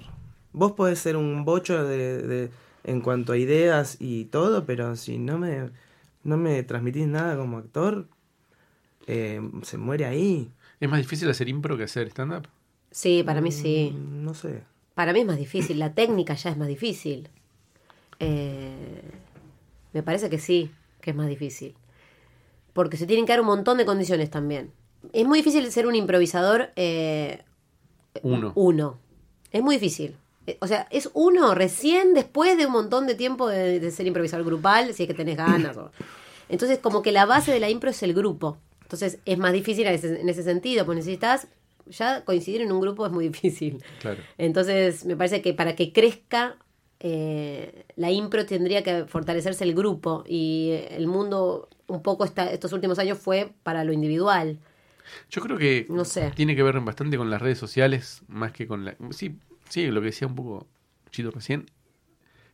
[0.54, 2.52] Vos podés ser un bocho de, de-
[2.84, 5.72] en cuanto a ideas y todo, pero si no me,
[6.24, 8.08] no me transmitís nada como actor,
[9.08, 10.52] eh, se muere ahí.
[10.80, 12.48] ¿Es más difícil hacer impro que hacer stand-up?
[12.96, 13.92] Sí, para mí sí.
[13.94, 14.62] Mm, No sé.
[14.94, 17.28] Para mí es más difícil, la técnica ya es más difícil.
[18.20, 19.02] Eh,
[19.92, 21.76] me parece que sí, que es más difícil.
[22.72, 24.72] Porque se tienen que dar un montón de condiciones también.
[25.12, 27.42] Es muy difícil ser un improvisador eh,
[28.24, 28.54] Uno.
[28.56, 28.98] uno.
[29.52, 30.16] Es muy difícil.
[30.48, 34.08] Eh, O sea, es uno recién después de un montón de tiempo de, de ser
[34.08, 35.76] improvisador grupal, si es que tenés ganas.
[35.76, 35.92] o-
[36.48, 38.58] Entonces, como que la base de la impro es el grupo.
[38.84, 41.48] Entonces, es más difícil en ese, en ese sentido, porque necesitas,
[41.88, 43.84] ya coincidir en un grupo es muy difícil.
[44.02, 44.22] Claro.
[44.38, 46.58] Entonces, me parece que para que crezca,
[47.00, 52.74] eh, la impro tendría que fortalecerse el grupo y el mundo un poco esta- estos
[52.74, 54.58] últimos años fue para lo individual.
[55.30, 56.32] Yo creo que No sé.
[56.36, 58.96] tiene que ver bastante con las redes sociales, más que con la...
[59.12, 59.36] Sí,
[59.70, 60.68] sí, lo que decía un poco
[61.12, 61.68] Chito recién.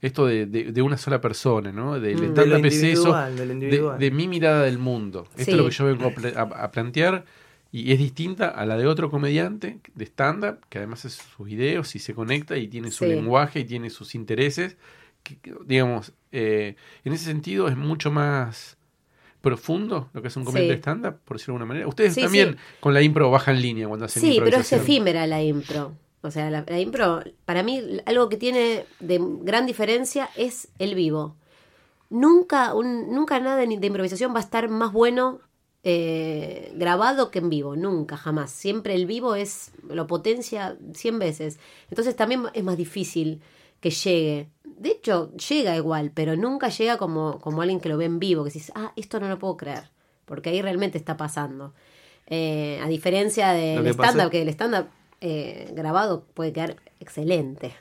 [0.02, 2.00] Esto de, de- de una sola persona, ¿no?
[2.00, 2.20] Del Mm.
[2.34, 4.00] De de lo de, individual.
[4.00, 5.28] de mi mirada del mundo.
[5.38, 5.52] Esto Sí.
[5.52, 7.24] es lo que yo vengo a, pla- a- a plantear
[7.72, 11.96] y es distinta a la de otro comediante de stand-up, que además hace sus videos
[11.96, 13.10] y se conecta y tiene su Sí.
[13.12, 14.76] lenguaje y tiene sus intereses.
[15.24, 18.78] Que, digamos, eh, en ese sentido es mucho más
[19.42, 20.76] profundo lo que es un comediante Sí.
[20.76, 21.88] de stand-up, por decirlo de alguna manera.
[21.88, 25.42] Ustedes Sí, también con la impro bajan línea cuando hacen Sí, pero es efímera la
[25.42, 25.94] impro.
[26.24, 30.94] O sea, la, la impro, para mí, algo que tiene de gran diferencia es el
[30.94, 31.36] vivo.
[32.12, 35.40] Nunca, un, nunca nada de improvisación va a estar más bueno
[35.84, 37.76] eh, grabado que en vivo.
[37.76, 38.52] Nunca, jamás.
[38.52, 41.60] Siempre el vivo es lo potencia 100 veces.
[41.90, 43.42] Entonces también es más difícil
[43.80, 44.50] que llegue.
[44.64, 48.44] De hecho, llega igual, pero nunca llega como, como alguien que lo ve en vivo,
[48.44, 49.90] que dices, ah, esto no lo puedo creer.
[50.26, 51.74] Porque ahí realmente está pasando.
[52.28, 54.88] Eh, a diferencia del stand-up, que el stand-up
[55.20, 57.76] eh, grabado puede quedar excelente.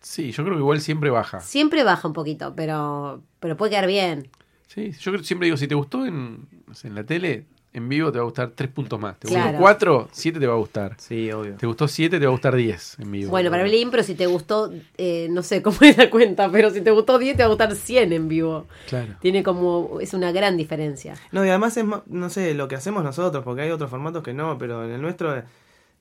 [0.00, 1.40] Sí, yo creo que igual siempre baja.
[1.40, 4.30] Siempre baja un poquito, pero, pero puede quedar bien.
[4.72, 6.46] Sí, yo creo- siempre digo, si te gustó en,
[6.84, 9.18] en la tele, en vivo te va a gustar tres puntos más.
[9.18, 9.44] Te Claro.
[9.48, 10.94] gustó cuatro, siete te va a gustar.
[10.98, 11.54] Sí, obvio.
[11.56, 13.30] Te gustó siete, te va a gustar diez en vivo.
[13.30, 16.70] Bueno, para el impro, si te gustó, eh, no sé cómo es la cuenta, pero
[16.70, 18.66] si te gustó 10, te va a gustar 100 en vivo.
[18.88, 19.14] Claro.
[19.20, 21.14] Tiene como, es una gran diferencia.
[21.32, 24.34] No, y además es, no sé, lo que hacemos nosotros, porque hay otros formatos que
[24.34, 25.36] no, pero en el nuestro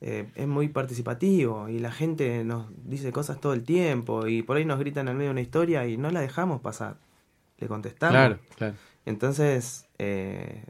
[0.02, 4.58] eh, es muy participativo y la gente nos dice cosas todo el tiempo y por
[4.58, 6.98] ahí nos gritan al medio de una historia y no la dejamos pasar.
[7.60, 8.14] Le contestamos.
[8.14, 8.76] Claro, claro.
[9.06, 10.64] Entonces, eh,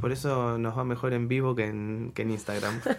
[0.00, 2.80] por eso nos va mejor en vivo que en, que en Instagram.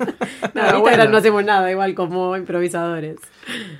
[0.53, 1.09] No, en Instagram bueno.
[1.09, 3.17] no hacemos nada, igual como improvisadores.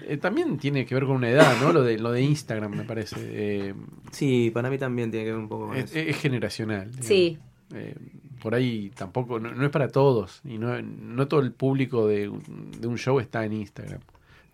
[0.07, 1.71] Eh, también tiene que ver con una edad, ¿no?
[1.71, 3.15] Lo de, lo de Instagram, me parece.
[3.19, 3.73] Eh,
[4.11, 5.99] sí, para mí también tiene que ver un poco con es, eso.
[6.09, 6.85] es generacional.
[6.87, 7.05] digamos.
[7.07, 7.37] Sí.
[7.73, 7.95] Eh,
[8.41, 10.41] por ahí tampoco, no, no es para todos.
[10.45, 13.99] Y no, no todo el público de, un- de un show está en Instagram.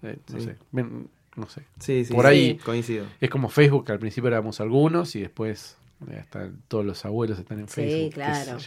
[0.03, 0.45] Eh, no Sí.
[0.45, 0.55] sé.
[0.71, 1.63] Ven, no sé.
[1.79, 3.05] Sí, sí, por sí, ahí- coincido.
[3.19, 5.77] Es como Facebook, que al principio éramos algunos y después
[6.09, 8.09] eh, hasta todos los abuelos están en Sí, Facebook.
[8.09, 8.57] qué claro.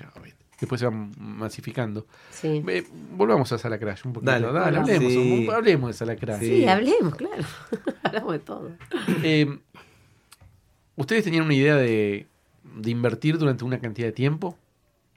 [0.59, 2.07] después se van masificando.
[2.31, 2.63] Sí.
[2.67, 4.31] Eh, volvamos a Sala Crash un poquito.
[4.33, 4.47] Dale.
[4.53, 5.49] Dale, hablemos, Sí.
[5.53, 6.41] hablemos de Sala Crash.
[6.41, 6.47] Sí.
[6.47, 7.43] Sí, hablemos, claro.
[8.03, 8.71] Hablamos de todo.
[9.23, 9.59] Eh,
[10.97, 12.27] ¿Ustedes tenían una idea de,
[12.75, 14.57] de invertir durante una cantidad de tiempo?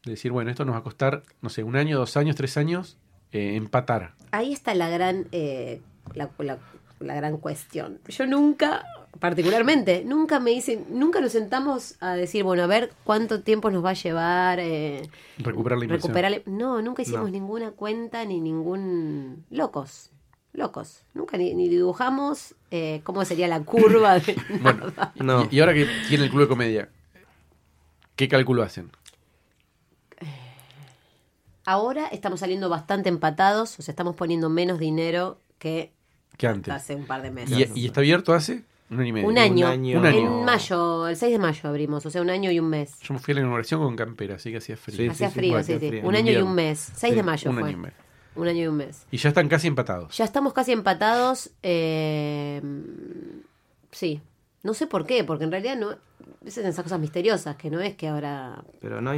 [0.03, 2.57] De decir, bueno, esto nos va a costar, no sé, un año, dos años, tres
[2.57, 2.97] años,
[3.31, 4.13] eh, empatar.
[4.31, 5.81] Ahí está la gran, eh,
[6.15, 6.57] la, la-
[6.99, 7.99] la gran cuestión.
[8.07, 8.83] Yo nunca,
[9.19, 13.83] particularmente, nunca me dicen, nunca nos sentamos a decir, bueno, a ver cuánto tiempo nos
[13.83, 16.13] va a llevar eh, Recuperar la inversión.
[16.13, 16.41] recuperar.
[16.45, 17.29] No, nunca hicimos No.
[17.29, 20.11] ninguna cuenta ni ningún locos.
[20.51, 21.03] Locos.
[21.13, 25.47] Nunca ni, ni dibujamos eh, cómo sería la curva de Bueno, No.
[25.49, 26.89] y, y ahora que tiene el Club de Comedia,
[28.15, 28.89] ¿qué cálculo hacen?
[31.65, 35.93] Ahora estamos saliendo bastante empatados, o sea, estamos poniendo menos dinero que
[36.39, 36.73] ¿Qué antes?
[36.73, 37.69] hace un par de meses.
[37.75, 38.63] ¿Y, y está abierto hace?
[38.89, 39.27] Un año y medio.
[39.27, 39.67] Un año.
[39.67, 39.99] año.
[39.99, 40.39] Un año.
[40.39, 42.99] En mayo, el 6 de mayo abrimos, o sea, un año y un mes.
[43.01, 44.97] Yo me fui a la inauguración con campera, así que hacía frío.
[44.97, 45.87] Sí, Hacía sí, frío, sí, sí.
[45.89, 46.07] frío.
[46.07, 46.91] Un año y un mes.
[46.95, 47.69] 6 de mayo un fue.
[47.69, 47.95] año y medio.
[48.35, 49.05] Un año y un mes.
[49.11, 50.17] Y ya están casi empatados.
[50.17, 51.51] Ya estamos casi empatados.
[51.61, 52.61] eh,
[53.91, 54.21] sí.
[54.63, 55.91] No sé por qué, porque en realidad no.
[56.45, 58.63] Esas son esas cosas misteriosas, que no es que ahora.
[58.81, 59.11] Pero no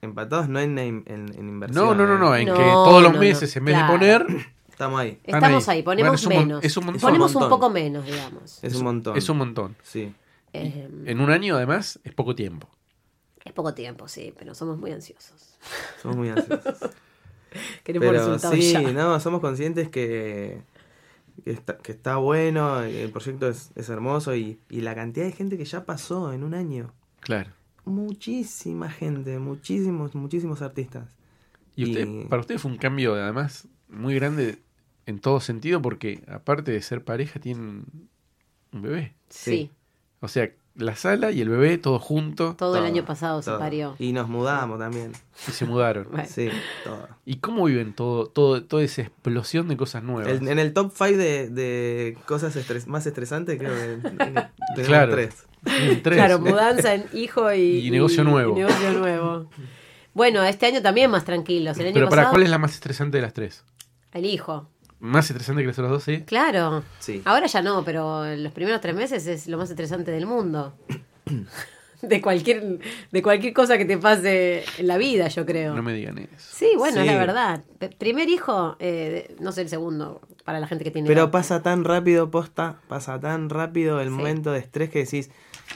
[0.00, 1.84] empatados no en, en, en inversión.
[1.84, 2.42] No, no, no, no, ¿eh?
[2.42, 3.92] en No, que todos los no, meses, no, en vez claro.
[3.92, 4.26] de poner,
[4.78, 5.18] Estamos ahí.
[5.24, 5.78] Estamos ahí.
[5.78, 6.64] ahí, ponemos Bueno, es un mon- menos.
[6.64, 7.00] es un montón.
[7.00, 8.62] Ponemos un poco menos, digamos.
[8.62, 9.16] Es un montón.
[9.16, 9.76] es un montón.
[9.82, 10.14] Sí.
[10.52, 12.68] Eh, En un año, además, es poco tiempo.
[13.44, 15.58] es poco tiempo, sí, pero somos muy ansiosos.
[16.00, 16.62] Somos muy ansiosos.
[17.82, 18.80] Queremos Pero resultados sí, ya.
[18.92, 20.60] no, somos conscientes que,
[21.44, 25.32] que, está, que está bueno, el proyecto es, es hermoso y, y la cantidad de
[25.32, 26.92] gente que ya pasó en un año.
[27.20, 27.50] Claro.
[27.84, 31.16] Muchísima gente, muchísimos, muchísimos artistas.
[31.74, 34.58] Y usted, Y- para usted fue un cambio, además, muy grande
[35.08, 37.84] en todo sentido, porque aparte de ser pareja, tienen
[38.72, 39.14] un bebé.
[39.30, 39.70] Sí.
[40.20, 42.54] O sea, la sala y el bebé, todo junto.
[42.54, 43.96] Todo, el año pasado se parió.
[43.98, 45.12] Y nos mudamos también.
[45.48, 46.06] Y se mudaron.
[46.12, 46.28] Bueno.
[46.28, 46.48] Sí,
[46.84, 47.08] todo.
[47.24, 50.28] ¿Y cómo viven todo, todo, toda esa explosión de cosas nuevas?
[50.30, 54.44] El- en el top 5 de, de cosas estres- más estresantes, creo que tenemos
[54.86, 55.12] Claro.
[55.14, 55.46] tres.
[56.02, 58.52] Claro, mudanza en hijo y, Y negocio nuevo.
[58.56, 59.50] y negocio nuevo.
[60.14, 61.78] Bueno, este año también más tranquilos.
[61.78, 63.64] El año Pero para, ¿cuál es la más estresante de las tres?
[64.12, 64.68] el hijo.
[65.00, 66.22] ¿Más estresante que las otras dos, sí?
[66.26, 66.82] Claro.
[66.98, 67.22] Sí.
[67.24, 70.74] Ahora ya no, pero los primeros tres meses es lo más estresante del mundo.
[72.00, 72.78] De cualquier,
[73.10, 75.74] de cualquier cosa que te pase en la vida, yo creo.
[75.74, 76.28] No me digan eso.
[76.38, 77.64] Sí, bueno, es la verdad.
[77.98, 81.08] Primer hijo, eh, no sé el segundo, para la gente que tiene.
[81.08, 84.14] Pero pasa tan rápido, posta, pasa tan rápido el Sí.
[84.14, 85.30] momento de estrés que decís,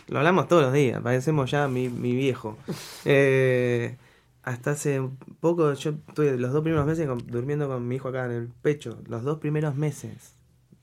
[0.07, 2.57] lo hablamos todos los días, parecemos ya mi, mi viejo.
[3.05, 3.97] Eh,
[4.42, 5.00] hasta hace
[5.40, 8.48] poco, yo estuve los dos primeros meses con- durmiendo con mi hijo acá en el
[8.48, 10.35] pecho, los dos primeros meses.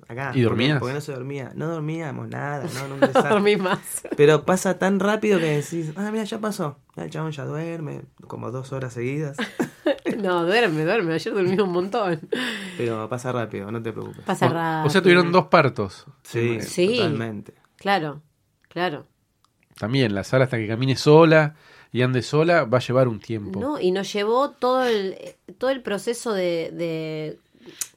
[0.07, 0.31] Acá.
[0.33, 0.79] ¿Y dormías?
[0.79, 3.79] Porque, porque no se dormía, no dormíamos nada, no, dormí más.
[4.17, 6.77] Pero pasa tan rápido que decís, ah, mira, ya pasó.
[6.95, 9.37] Ya El chabón ya duerme, como dos horas seguidas.
[10.17, 11.13] No, duerme, duerme.
[11.13, 12.19] Ayer dormí un montón.
[12.77, 14.21] Pero pasa rápido, no te preocupes.
[14.25, 14.87] Pasa O- rápido.
[14.87, 16.05] O sea, tuvieron dos partos.
[16.23, 16.97] Sí, Sí.
[16.97, 17.53] totalmente.
[17.77, 18.21] Claro,
[18.67, 19.05] claro.
[19.77, 21.55] También, la sala hasta que camine sola
[21.91, 23.59] y ande sola va a llevar un tiempo.
[23.59, 25.17] No, y nos llevó todo el,
[25.57, 27.39] todo el proceso de, de,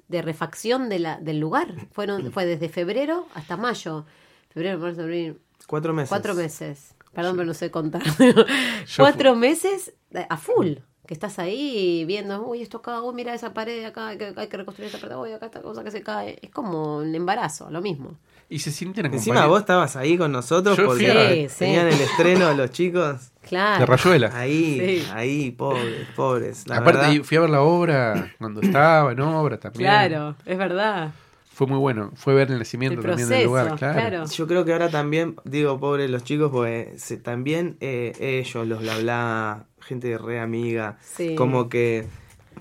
[0.08, 1.74] de refacción de la, del lugar.
[1.92, 4.04] Fueron, fue desde febrero hasta mayo.
[4.50, 5.38] Febrero, marzo, abril.
[5.66, 6.08] Cuatro meses.
[6.08, 6.94] Cuatro meses.
[7.12, 8.02] Perdón, pero no sé contar.
[8.96, 9.92] Cuatro meses
[10.28, 10.74] a full.
[11.06, 14.46] Que estás ahí viendo, uy, esto acá, uy, mira esa pared acá, hay que, hay
[14.46, 16.38] que reconstruir esta pared, uy, acá esta cosa que se cae.
[16.42, 18.16] Es como un embarazo, lo mismo.
[18.48, 19.50] Y se sienten Encima acompañados.
[19.50, 21.96] vos estabas ahí con nosotros Yo porque Sí, tenían sí.
[21.96, 23.32] el estreno los chicos.
[23.40, 23.80] Claro.
[23.80, 24.30] De Rayuela.
[24.34, 25.08] Ahí, Sí.
[25.14, 26.68] ahí, pobres, pobres.
[26.68, 29.84] La Aparte, verdad, fui a ver la obra cuando estaba en obra también.
[29.90, 31.10] Claro, es verdad.
[31.52, 32.10] Fue muy bueno.
[32.14, 33.94] Fue ver el nacimiento El también del lugar, claro.
[33.98, 34.24] claro.
[34.26, 38.80] yo creo que ahora también, digo, pobres los chicos, porque se- también eh, ellos, los
[38.80, 41.34] bla bla, gente re amiga, Sí.
[41.34, 42.06] como que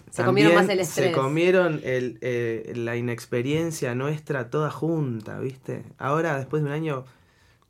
[0.09, 1.15] Se comieron también más el Se estrés.
[1.15, 5.83] comieron el, eh, la inexperiencia nuestra toda junta, ¿viste?
[5.97, 7.05] Ahora, después de un año,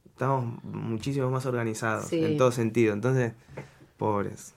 [0.06, 2.24] estamos muchísimo más organizados Sí.
[2.24, 2.94] en todo sentido.
[2.94, 3.34] Entonces,
[3.98, 4.54] pobres.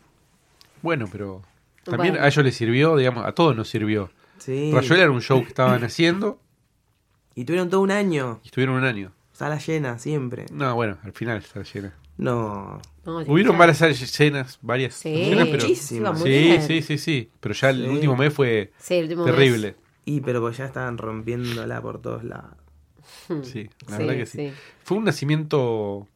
[0.83, 1.43] Bueno, pero
[1.85, 2.25] también Bueno.
[2.25, 4.11] a ellos les sirvió, digamos, a todos nos sirvió.
[4.39, 4.71] Sí.
[4.75, 6.39] Rayuela era un show que estaban haciendo
[7.35, 8.41] Y tuvieron todo un año.
[8.45, 9.13] y estuvieron un año.
[9.33, 10.47] Sala llena, siempre.
[10.53, 11.93] No, bueno, al final estaba llena.
[12.19, 12.81] No.
[13.07, 16.23] No, Hubieron varias llenas, varias Sí, llenas, pero muchísimas.
[16.23, 17.31] sí, sí, sí, sí.
[17.41, 17.89] Pero ya el Sí.
[17.89, 19.35] último mes fue Sí, el último mes.
[19.35, 19.77] terrible.
[20.07, 22.57] Y pero pues ya estaban rompiéndola por todos lados.
[23.43, 24.39] Sí, la Sí, verdad que sí.
[24.49, 24.55] sí.
[24.83, 26.09] Fue un nacimiento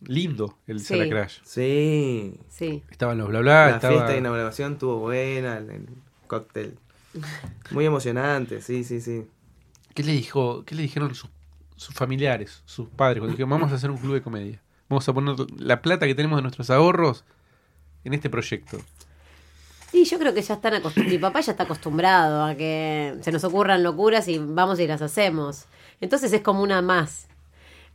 [0.00, 0.86] lindo el Sí.
[0.86, 1.38] Sala Crash.
[1.44, 2.38] Sí.
[2.48, 2.82] Sí.
[2.90, 3.94] Estaban los bla bla, la estaba...
[3.94, 5.86] fiesta de inauguración estuvo buena, el, el
[6.26, 6.78] cóctel.
[7.70, 9.24] Muy emocionante, sí, sí, sí.
[9.94, 11.30] ¿Qué le dijo, qué le dijeron sus,
[11.76, 14.60] sus familiares, sus padres cuando dijeron, vamos a hacer un club de comedia?
[14.88, 17.24] Vamos a poner la plata que tenemos de nuestros ahorros
[18.04, 18.78] en este proyecto.
[19.90, 21.12] Sí, yo creo que ya están acostumbrados.
[21.12, 25.00] Mi papá ya está acostumbrado a que se nos ocurran locuras y vamos y las
[25.02, 25.66] hacemos.
[26.00, 27.28] Entonces es como una más.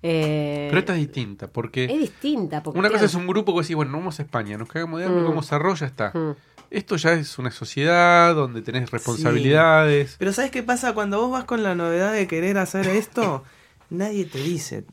[0.01, 2.63] Eh, Pero esta es distinta, porque es distinta.
[2.63, 4.99] Porque una cosa claro, es un grupo que decís, bueno, vamos a España, nos cagamos
[5.01, 5.27] de hambre, Mm.
[5.27, 6.11] vamos a Roya, está.
[6.13, 6.35] Mm.
[6.71, 10.15] Esto ya es una sociedad donde tenés responsabilidades.
[10.19, 10.93] Pero ¿sabes qué pasa?
[10.93, 13.43] Cuando vos vas con la novedad de querer hacer esto,
[13.89, 14.85] nadie te dice.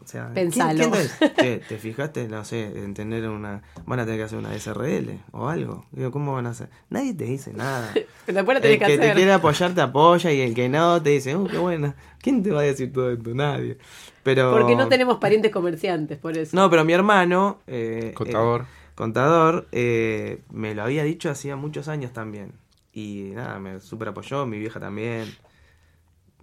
[0.00, 0.90] O sea, ¿quién- Pensalo.
[0.90, 3.62] quién te, Che, ¿te fijaste, no sé, en tener una...
[3.86, 5.84] Van a tener que hacer una SRL o algo?
[5.92, 6.68] Digo, ¿cómo van a hacer?
[6.90, 7.90] Nadie te dice nada.
[8.26, 10.68] Pero después la El tenés que que, te quiere apoyar te apoya y el que
[10.68, 11.94] no te dice, uh, qué buena.
[12.20, 13.34] ¿Quién te va a decir todo esto?
[13.34, 13.78] Nadie.
[14.22, 14.50] Pero...
[14.52, 16.56] Porque no tenemos parientes comerciantes, por eso.
[16.56, 17.58] No, pero mi hermano...
[17.66, 18.62] eh, Contador.
[18.62, 22.52] eh, contador, eh, me lo había dicho hacía muchos años también.
[22.92, 25.28] Y nada, me super apoyó, mi vieja también.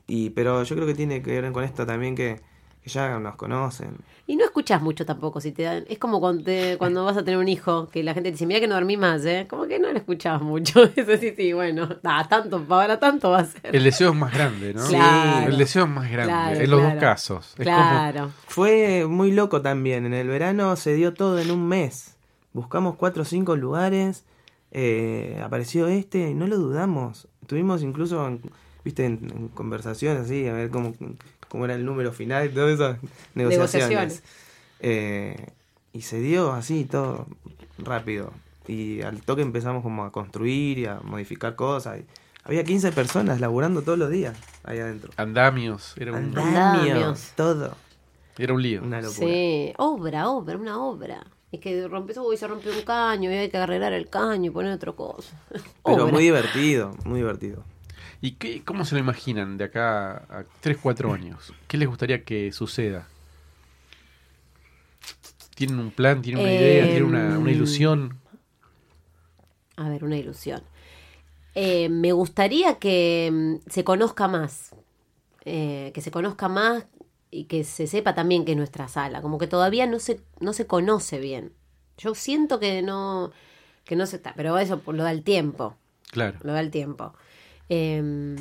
[0.08, 2.40] Y, pero yo creo que tiene que ver con esto también que,
[2.84, 3.98] que ya nos conocen.
[4.28, 5.84] Y no escuchas mucho tampoco si te dan.
[5.88, 8.46] Es como cuando, te- cuando vas a tener un hijo, que la gente te dice,
[8.46, 9.48] mira que no dormí más, ¿eh?
[9.50, 10.84] Como que no lo escuchabas mucho.
[10.96, 11.90] Eso sí, sí, bueno.
[12.04, 13.76] Ah, tanto, para tanto va a ser.
[13.76, 14.86] El deseo es más grande, ¿no?
[14.88, 15.48] Claro.
[15.52, 16.94] El deseo es más grande, Claro, en los claro.
[16.96, 17.56] dos casos.
[17.58, 18.32] Es Claro.
[18.48, 20.06] Fue muy loco también.
[20.06, 22.16] En el verano se dio todo en un mes.
[22.54, 24.24] Buscamos cuatro o cinco lugares.
[24.72, 27.28] eh, apareció este y no lo dudamos.
[27.48, 28.38] Tuvimos incluso,
[28.86, 30.94] viste, en, en conversaciones así, a ver cómo,
[31.50, 32.98] cómo era el número final y todas esas
[33.34, 33.90] negociaciones.
[33.90, 34.24] Negociaciones.
[34.80, 35.48] Eh,
[35.92, 37.26] y se dio así todo
[37.78, 38.32] rápido.
[38.68, 42.00] Y al toque empezamos como a construir y a modificar cosas.
[42.00, 42.06] y
[42.44, 45.12] había 15 personas laburando todos los días ahí adentro.
[45.18, 47.76] andamios, era un, Andamios, todo.
[48.38, 48.84] era un lío.
[48.84, 49.28] Una locura.
[49.28, 51.26] Sí, obra, obra, una obra.
[51.52, 54.54] Es que rompes, uy, se rompió un caño y hay que arreglar el caño y
[54.54, 55.40] poner otra cosa.
[55.50, 56.06] Pero Obra.
[56.08, 57.64] muy divertido, muy divertido.
[58.26, 61.54] ¿Y qué, cómo se lo imaginan de acá a 3, 4 años?
[61.68, 63.08] ¿Qué les gustaría que suceda?
[65.54, 68.18] ¿Tienen un plan, tienen una idea, Em, tienen una, una ilusión?
[69.76, 70.64] A ver, una ilusión.
[71.54, 74.74] Eh, me gustaría que mm, se conozca más.
[75.42, 76.88] Eh, que se conozca más
[77.30, 79.22] y que se sepa también que es nuestra sala.
[79.22, 81.54] Como que todavía no se, no se conoce bien.
[82.00, 83.32] Yo siento que no,
[83.84, 84.34] que no se está.
[84.36, 85.78] Pero eso lo da el tiempo.
[86.10, 86.40] Claro.
[86.42, 87.14] Lo da el tiempo.
[87.70, 88.36] Eh,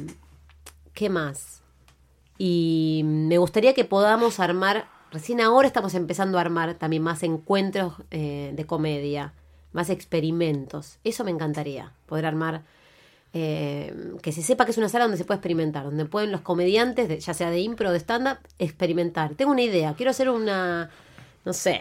[0.92, 1.62] ¿Qué más?
[2.38, 7.94] Y me gustaría que podamos armar, recién ahora estamos empezando a armar también más encuentros
[8.10, 9.32] eh, de comedia,
[9.72, 10.98] más experimentos.
[11.04, 12.62] Eso me encantaría, poder armar,
[13.32, 16.42] eh, que se sepa que es una sala donde se puede experimentar, donde pueden los
[16.42, 19.34] comediantes, de- ya sea de impro o de stand-up, experimentar.
[19.34, 20.90] Tengo una idea, quiero hacer una,
[21.44, 21.80] no sé,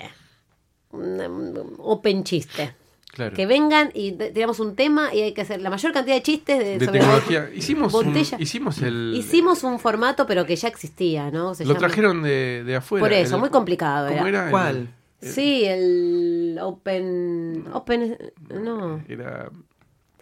[0.92, 2.76] un open chiste.
[3.14, 3.36] Claro.
[3.36, 6.24] Que vengan y te- tiramos un tema y hay que hacer la mayor cantidad de
[6.24, 7.50] chistes de, de sobre tecnología.
[7.56, 9.14] Hicimos, un- hicimos el.
[9.16, 11.54] Hicimos un formato, pero que ya existía, ¿no?
[11.54, 13.04] Se Lo llama- trajeron de, de afuera.
[13.06, 14.30] Por eso, el- muy complicado ¿Cómo era.
[14.30, 14.46] era?
[14.46, 14.88] El- ¿Cuál?
[15.22, 17.66] Sí, el Open.
[17.72, 18.18] Open.
[18.50, 19.50] No, Era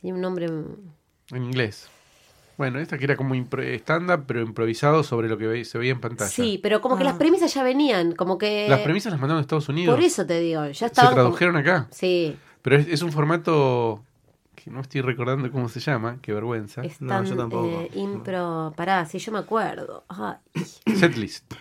[0.02, 0.46] tiene un nombre.
[0.46, 1.88] en inglés.
[2.58, 6.30] Bueno, esta que era como stand-up, pero improvisado sobre lo que se veía en pantalla.
[6.30, 8.68] Sí, pero como que las premisas ya venían, como que.
[8.70, 9.96] Las premisas las mandaron a Estados Unidos.
[9.96, 11.12] Por eso te digo, ya se estaban.
[11.14, 11.88] como- tradujeron acá.
[11.90, 14.04] Sí, Pero es, es un formato
[14.56, 16.20] que no estoy recordando cómo se llama.
[16.22, 16.82] Qué vergüenza.
[16.84, 17.26] están.
[17.26, 17.82] yo tampoco.
[17.82, 18.74] eh, impro.
[18.76, 20.04] Pará, sí, yo me acuerdo.
[20.08, 20.36] Ay.
[20.96, 21.52] Setlist.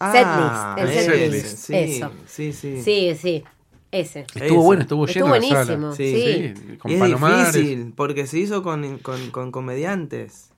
[0.00, 1.56] Ah, Setlist, el setlist.
[1.58, 2.10] sí, Eso.
[2.26, 2.82] Sí, sí.
[2.82, 3.44] Sí, sí,
[3.90, 4.20] ese.
[4.20, 4.54] Estuvo Ese.
[4.56, 5.30] bueno, estuvo Estuvo lleno la
[5.64, 5.92] buenísimo.
[5.92, 5.96] sala.
[5.96, 6.54] Sí.
[6.56, 6.76] Sí.
[6.78, 7.52] con Y es palomares.
[7.54, 10.50] difícil, porque se hizo con, con, con comediantes.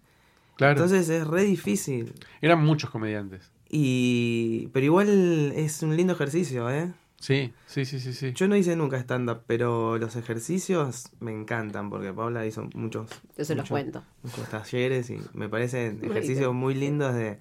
[0.57, 0.72] Claro.
[0.72, 2.14] Entonces es re difícil.
[2.40, 3.52] Eran muchos comediantes.
[3.68, 6.90] Y pero igual es un lindo ejercicio, ¿eh?
[7.20, 8.12] Sí, sí, sí, sí.
[8.12, 8.33] sí.
[8.33, 13.44] Yo no hice nunca stand-up, pero los ejercicios me encantan, porque Paula hizo muchos, Yo
[13.44, 14.04] se los muchos- cuento.
[14.22, 17.38] muchos talleres y me parecen ejercicios muy lindos de,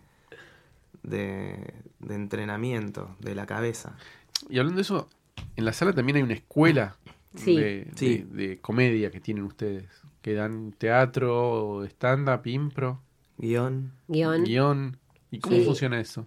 [1.04, 3.96] de, de entrenamiento de la cabeza.
[4.50, 5.10] Y hablando de eso,
[5.56, 6.98] en la sala también hay una escuela
[7.36, 7.56] Sí.
[7.56, 8.26] de, Sí.
[8.32, 9.86] de- de comedia que tienen ustedes.
[10.24, 13.00] Que dan teatro, stand-up, impro,
[13.38, 13.94] Guión.
[14.08, 14.44] Guión.
[14.44, 14.98] guion.
[15.30, 15.64] ¿Y cómo Sí.
[15.66, 16.26] funciona eso?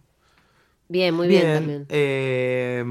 [0.91, 1.87] Bien, muy bien, también.
[1.89, 2.85] eh,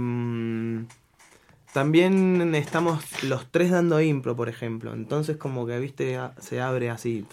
[1.74, 4.94] también estamos los tres dando impro, por ejemplo.
[4.94, 7.26] Entonces como que, viste, se abre así.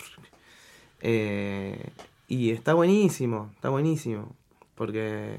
[1.02, 1.90] Eh,
[2.26, 4.34] y está buenísimo, está buenísimo.
[4.74, 5.38] Porque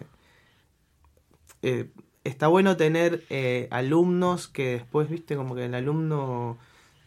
[1.62, 1.90] eh,
[2.24, 6.58] está bueno tener eh, alumnos que después, viste, como que el alumno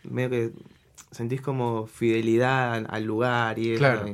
[0.05, 0.51] medio que
[1.11, 3.79] sentís como fidelidad al, al lugar y eso.
[3.79, 4.09] Claro.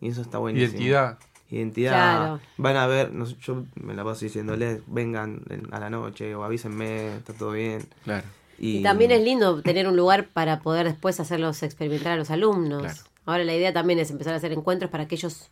[0.00, 0.72] Y, y eso está buenísimo.
[0.72, 1.18] Identidad.
[1.52, 1.92] Identidad.
[1.92, 2.40] Claro.
[2.56, 6.42] Van a ver, no yo me la paso diciéndoles, vengan en- a la noche o
[6.44, 7.84] avísenme, está todo bien.
[8.04, 8.26] Claro.
[8.58, 12.30] Y, Y también es lindo tener un lugar para poder después hacerlos experimentar a los
[12.30, 12.82] alumnos.
[12.82, 12.98] Claro.
[13.26, 15.50] Ahora la idea también es empezar a hacer encuentros para que ellos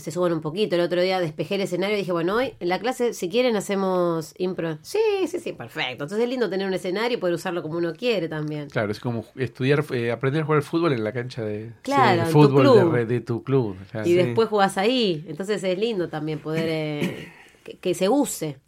[0.00, 0.74] se suban un poquito.
[0.76, 3.56] El otro día despejé el escenario y dije, bueno, hoy en la clase, si quieren,
[3.56, 4.78] hacemos impro.
[4.82, 6.04] Sí, sí, sí, perfecto.
[6.04, 8.68] Entonces es lindo tener un escenario y poder usarlo como uno quiere también.
[8.70, 12.30] Claro, es como estudiar, eh, aprender a jugar fútbol en la cancha de, Claro, tu
[12.30, 13.76] fútbol de tu club.
[13.90, 14.06] claro.
[14.06, 14.16] Y Sí.
[14.16, 15.24] después jugás ahí.
[15.28, 17.32] Entonces es lindo también poder eh,
[17.64, 18.58] que, que se use.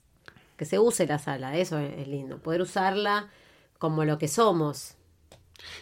[0.56, 1.56] Que se use la sala.
[1.56, 2.38] Eso es, es lindo.
[2.38, 3.28] Poder usarla
[3.78, 4.96] como lo que somos.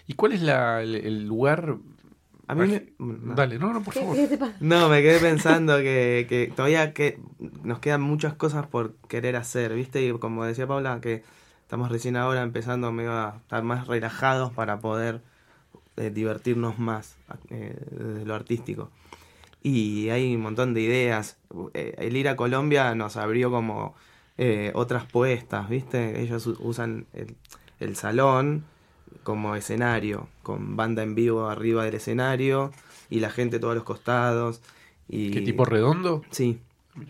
[0.07, 1.77] ¿Y cuál es la, el, el lugar?
[2.49, 3.35] A mí me- no.
[3.35, 4.17] Dale, no, no, por ¿Qué, favor.
[4.17, 4.57] qué te pasa?
[4.61, 7.21] No, me quedé pensando que, que todavía que
[7.63, 10.03] nos quedan muchas cosas por querer hacer, ¿viste?
[10.05, 11.23] Y como decía Paula, que
[11.63, 15.21] estamos recién ahora empezando medio a estar más relajados para poder
[15.99, 17.17] eh, divertirnos más
[17.51, 18.91] eh, desde lo artístico.
[19.63, 21.37] Y hay un montón de ideas.
[21.75, 23.95] Eh, el ir a Colombia nos abrió como
[24.39, 26.21] eh, otras puestas, ¿viste?
[26.23, 27.35] Ellos usan el,
[27.81, 28.65] el salón
[29.29, 32.73] como escenario, con banda en vivo arriba del escenario
[33.11, 34.63] y la gente a todos los costados.
[35.07, 36.23] Y, ¿Qué tipo redondo?
[36.31, 36.59] Sí,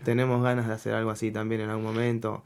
[0.03, 2.43] tenemos ganas de hacer algo así también en algún momento.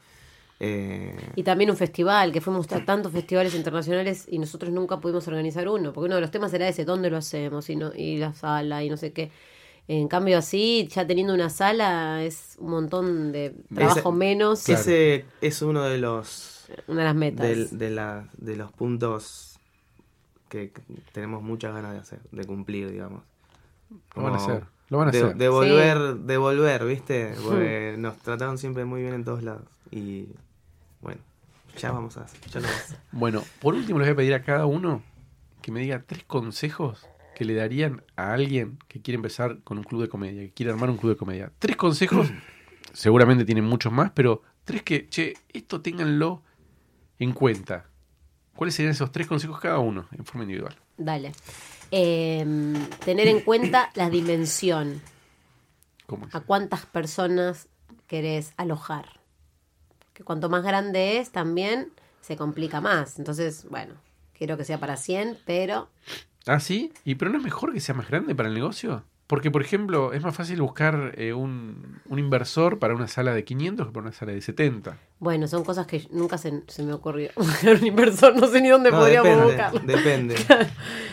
[0.60, 5.26] Eh, Y también un festival, que fuimos a tantos festivales internacionales y nosotros nunca pudimos
[5.26, 7.68] organizar uno, porque uno de los temas era ese, ¿dónde lo hacemos?
[7.68, 9.32] Y, no, y la sala y no sé qué.
[9.88, 14.80] En cambio así, ya teniendo una sala, es un montón de trabajo Ese- menos, Claro.
[14.82, 17.46] Ese es uno de los una de las metas.
[17.48, 19.53] del- de, la- de los puntos
[20.54, 20.72] que
[21.12, 23.22] tenemos muchas ganas de hacer, de cumplir, digamos.
[24.14, 24.64] Lo van a Como hacer.
[24.88, 25.36] Lo van a de, hacer.
[25.36, 27.34] de volver, de volver, ¿viste?
[27.42, 29.64] Porque nos trataron siempre muy bien en todos lados.
[29.90, 30.28] Y
[31.00, 31.20] bueno,
[31.78, 32.98] ya vamos a hacer, ya lo vamos a hacer.
[33.12, 35.02] Bueno, por último les voy a pedir a cada uno
[35.62, 39.84] que me diga tres consejos que le darían a alguien que quiere empezar con un
[39.84, 41.52] club de comedia, que quiere armar un club de comedia.
[41.58, 42.30] Tres consejos,
[42.92, 46.42] seguramente tienen muchos más, pero tres que, che, esto ténganlo
[47.18, 47.86] en cuenta.
[48.54, 50.74] ¿Cuáles serían esos tres consejos cada uno en forma individual?
[50.96, 51.32] Dale.
[51.90, 52.44] Eh,
[53.04, 55.00] tener en cuenta la dimensión,
[56.06, 56.34] ¿Cómo es?
[56.34, 57.68] a cuántas personas
[58.06, 59.20] querés alojar.
[60.12, 61.90] que cuanto más grande es también
[62.20, 63.18] se complica más.
[63.18, 63.94] Entonces, bueno,
[64.36, 65.88] quiero que sea para 100, pero
[66.46, 66.92] ¿Ah, sí?
[67.04, 69.02] ¿Y pero no es mejor que sea más grande para el negocio?
[69.26, 73.42] Porque, por ejemplo, es más fácil buscar eh, un, un inversor para una sala de
[73.42, 74.98] 500 que para una sala de 70.
[75.18, 77.30] bueno, son cosas que nunca se, se me ocurrió.
[77.36, 79.80] Buscar un inversor, no sé ni dónde No, podríamos depende, buscarlo.
[79.80, 80.34] depende.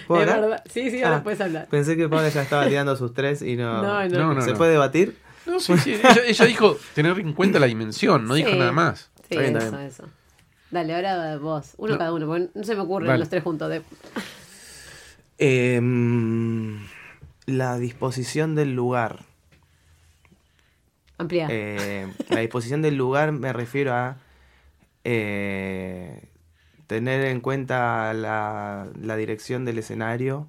[0.02, 0.42] Es ¿Puedo hablar?
[0.42, 0.64] verdad.
[0.70, 1.68] Sí, sí, ahora Ah, puedes hablar.
[1.70, 3.82] Pensé que Paula ya estaba tirando sus tres y no.
[3.82, 4.34] No, no.
[4.34, 4.58] No, ¿Se no.
[4.58, 5.16] puede debatir?
[5.46, 5.94] No, sí, sí.
[5.94, 9.10] Ella, ella dijo tener en cuenta la dimensión, no dijo nada más.
[9.30, 10.04] Sí, bien, eso, eso.
[10.70, 11.76] Dale, ahora vos.
[11.78, 11.98] Uno No.
[11.98, 13.20] cada uno, porque no se me ocurren Vale.
[13.20, 13.70] los tres juntos.
[13.70, 13.82] De...
[15.38, 16.78] Em,
[17.52, 19.26] la disposición del lugar.
[21.18, 21.48] Amplía.
[21.50, 24.18] Eh, la disposición del lugar me refiero a
[25.04, 26.24] eh,
[26.88, 30.48] tener en cuenta la, la dirección del escenario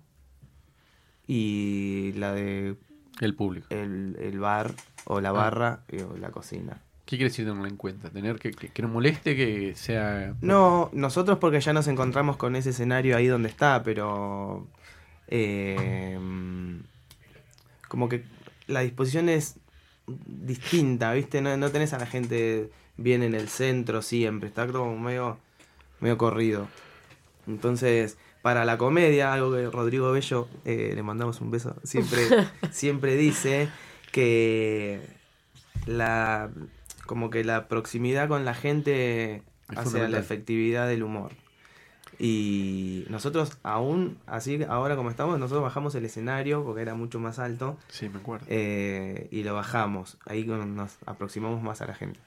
[1.26, 2.76] y la de
[3.20, 3.66] El público.
[3.70, 4.72] el, el bar
[5.04, 6.80] o la barra y- o la cocina.
[7.04, 8.08] ¿Qué quiere decir tenerlo en cuenta?
[8.10, 10.34] Tener que, que, que no moleste, que sea...
[10.40, 14.66] No, nosotros porque ya nos encontramos con ese escenario ahí donde está, pero
[15.28, 16.18] eh,
[17.92, 18.24] como que
[18.68, 19.56] la disposición es
[20.06, 21.42] distinta, ¿viste?
[21.42, 25.36] No, no tenés a la gente bien en el centro siempre, está como medio,
[26.00, 26.68] medio corrido.
[27.46, 32.22] Entonces, para la comedia, algo que Rodrigo Bello, eh, le mandamos un beso, siempre,
[32.70, 33.68] siempre dice
[34.10, 35.02] que
[35.84, 36.48] la
[37.04, 40.12] como que la proximidad con la gente hacia fundamental.
[40.12, 41.32] la efectividad del humor.
[42.24, 47.40] Y nosotros aún, así ahora como estamos, nosotros bajamos el escenario porque era mucho más
[47.40, 48.46] alto Sí, me acuerdo.
[48.48, 50.18] eh, y lo bajamos.
[50.26, 52.20] Ahí nos aproximamos más a la gente.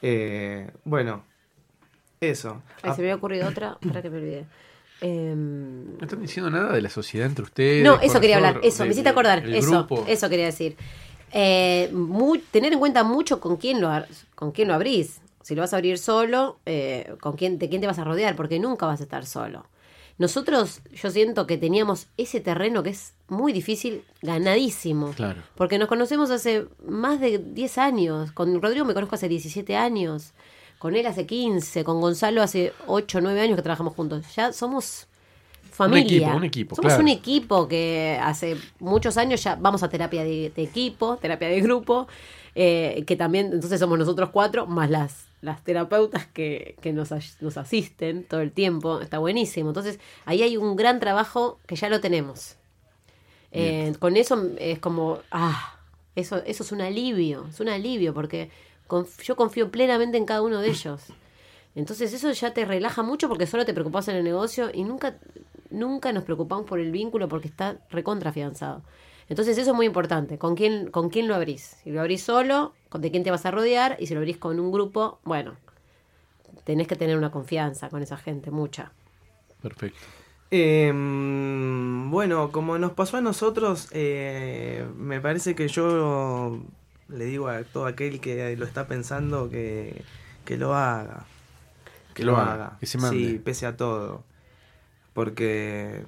[0.00, 1.22] Eh, bueno,
[2.20, 2.62] eso.
[2.82, 4.46] Ay, Ah, se me había ocurrido otra, para que me olvidé.
[5.02, 7.84] Em, No están diciendo nada de la sociedad entre ustedes.
[7.84, 10.06] no, eso quería hablar, eso, de- me hiciste acordar, eso, grupo.
[10.08, 10.76] eso quería decir.
[11.32, 15.20] Eh, mu- tener en cuenta mucho con quién lo, ar- con quién lo abrís.
[15.46, 18.34] Si lo vas a abrir solo, eh, con quién, de quién te vas a rodear,
[18.34, 19.64] porque nunca vas a estar solo.
[20.18, 25.12] Nosotros, yo siento que teníamos ese terreno que es muy difícil, ganadísimo.
[25.12, 25.42] Claro.
[25.54, 28.32] Porque nos conocemos hace más de 10 años.
[28.32, 30.32] Con Rodrigo me conozco hace 17 años.
[30.80, 31.84] Con él hace 15.
[31.84, 34.24] Con Gonzalo hace 8 o 9 años que trabajamos juntos.
[34.34, 35.06] Ya somos
[35.70, 36.16] familia.
[36.16, 37.02] equipo, un equipo, Somos claro.
[37.04, 41.60] un equipo que hace muchos años ya vamos a terapia de, de equipo, terapia de
[41.60, 42.08] grupo.
[42.56, 47.56] eh, que también, entonces somos nosotros cuatro, más las, las terapeutas que, que nos, nos
[47.56, 49.00] asisten todo el tiempo.
[49.00, 49.70] Está buenísimo.
[49.70, 52.56] Entonces ahí hay un gran trabajo que ya lo tenemos.
[53.52, 55.78] Eh, con eso es como, ah,
[56.14, 58.50] eso, eso es un alivio, es un alivio, porque
[58.86, 61.00] conf- yo confío plenamente en cada uno de ellos.
[61.74, 65.16] Entonces eso ya te relaja mucho porque solo te preocupas en el negocio y nunca,
[65.70, 68.82] nunca nos preocupamos por el vínculo porque está recontrafianzado.
[69.28, 71.76] Entonces eso es muy importante, ¿con quién, con quién lo abrís?
[71.82, 74.36] Si lo abrís solo, con de quién te vas a rodear, y si lo abrís
[74.36, 75.56] con un grupo, bueno,
[76.64, 78.92] tenés que tener una confianza con esa gente, mucha.
[79.62, 79.98] Perfecto.
[80.50, 86.60] Em, bueno, como nos pasó a nosotros, eh, me parece que yo
[87.08, 90.04] le digo a todo aquel que lo está pensando que,
[90.44, 91.26] que lo haga.
[92.14, 93.18] Que lo haga, que se mande.
[93.18, 94.24] Sí, pese a todo.
[95.12, 96.04] Porque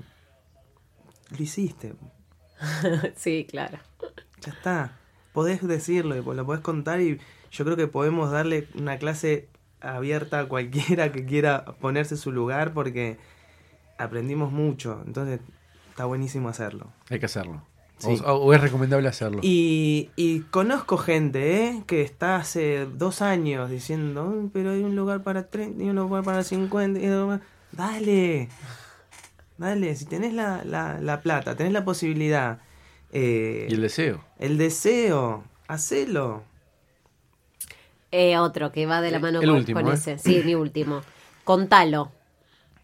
[1.37, 1.95] lo hiciste,
[3.17, 3.79] sí, claro.
[4.41, 4.93] ya está.
[5.33, 7.19] Podés decirlo, y lo podés contar y
[7.51, 9.49] yo creo que podemos darle una clase
[9.81, 13.19] abierta a cualquiera que quiera ponerse su lugar porque
[13.99, 15.03] aprendimos mucho.
[15.07, 15.41] Entonces
[15.91, 16.89] está buenísimo hacerlo.
[17.11, 17.63] Hay que hacerlo.
[17.99, 18.17] Sí.
[18.25, 19.41] O, o es recomendable hacerlo.
[19.43, 21.83] Y, y conozco gente, ¿eh?
[21.87, 25.97] Que está hace dos años diciendo, "Uy, pero hay un lugar para 30 y un
[25.97, 27.01] lugar para 50.
[27.01, 27.41] y un lugar-".
[27.73, 28.49] Dale,
[29.59, 32.61] dale, si tenés la, la, la plata, tenés la posibilidad,
[33.13, 34.25] eh, Y el deseo.
[34.39, 36.45] el deseo, hacelo.
[38.11, 39.95] Eh, otro que va de la El- mano el con, último, con ¿eh?
[39.95, 40.19] ese.
[40.19, 41.03] Sí, mi último.
[41.45, 42.13] Contalo.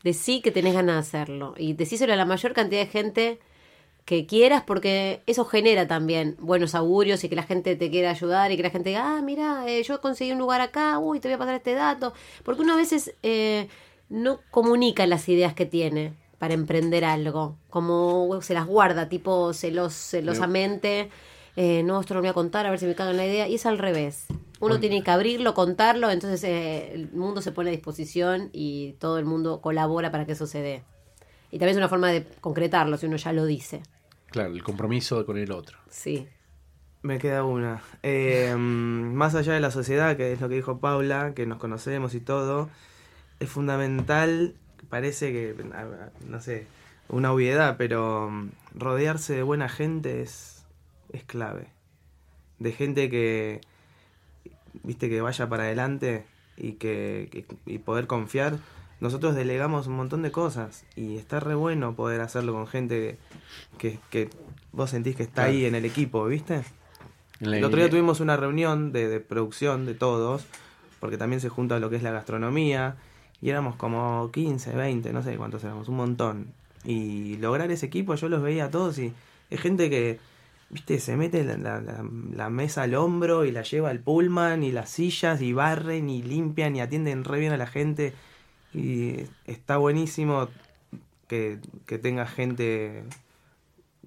[0.04, 1.54] Decí que tenés ganas de hacerlo.
[1.58, 3.40] Y decíselo a la mayor cantidad de gente
[4.06, 8.52] que quieras, porque eso genera también buenos augurios y que la gente te quiera ayudar
[8.52, 11.28] y que la gente diga, ah, mira, eh, yo conseguí un lugar acá, uy, te
[11.28, 12.14] voy a pasar este dato.
[12.44, 13.68] Porque uno a veces eh,
[14.10, 19.94] no comunica las ideas que tiene para emprender algo, como se las guarda, tipo celos,
[19.94, 21.10] celosamente.
[21.56, 23.48] eh, no, esto no lo voy a contar, a ver si me cagan la idea.
[23.48, 24.26] Y es al revés.
[24.60, 29.18] Uno tiene que abrirlo, contarlo, entonces eh, el mundo se pone a disposición y todo
[29.18, 30.82] el mundo colabora para que eso se dé.
[31.50, 33.82] Y también es una forma de concretarlo si uno ya lo dice.
[34.30, 35.78] Claro, el compromiso con el otro.
[35.90, 36.26] Sí.
[37.02, 37.82] Me queda una.
[38.02, 42.14] Eh, más allá de la sociedad, que es lo que dijo Paula, que nos conocemos
[42.14, 42.70] y todo,
[43.38, 44.54] es fundamental,
[44.88, 45.54] parece que,
[46.28, 46.66] no sé,
[47.08, 50.64] una obviedad, pero mm, rodearse de buena gente es,
[51.12, 51.66] es clave.
[52.58, 53.60] De gente que,
[54.82, 56.24] viste, que vaya para adelante
[56.56, 58.58] y que, que- y poder confiar,
[59.00, 63.18] nosotros delegamos un montón de cosas y está re bueno poder hacerlo con gente
[63.78, 64.30] que, que
[64.72, 65.50] vos sentís que está Claro.
[65.50, 66.62] ahí en el equipo, ¿viste?
[67.40, 70.46] El otro día tuvimos una reunión de, de producción de todos,
[71.00, 72.96] porque también se junta lo que es la gastronomía,
[73.44, 76.46] y éramos como 15, 20, no sé cuántos éramos, un montón.
[76.82, 79.12] Y lograr ese equipo, yo los veía a todos y
[79.50, 80.18] es gente que,
[80.70, 85.42] viste, se mete la, mesa al hombro y la lleva al pullman y las sillas
[85.42, 88.14] y barren y limpian y atienden re bien a la gente.
[88.72, 90.48] Y está buenísimo
[91.28, 93.04] que, que tenga gente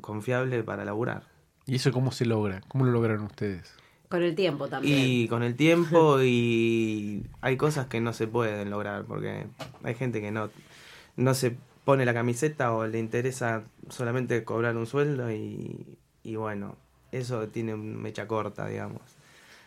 [0.02, 1.22] confiable para laburar.
[1.68, 2.62] ¿Y eso cómo se logra?
[2.70, 3.76] ¿Cómo lo lograron ustedes?
[4.10, 5.00] Con el tiempo también.
[5.00, 9.48] Y con el tiempo y hay cosas que no se pueden lograr porque
[9.84, 10.50] hay gente que no,
[11.16, 11.56] no se
[11.86, 16.76] pone la camiseta o le interesa solamente cobrar un sueldo y, y bueno,
[17.12, 19.02] eso tiene mecha corta, digamos.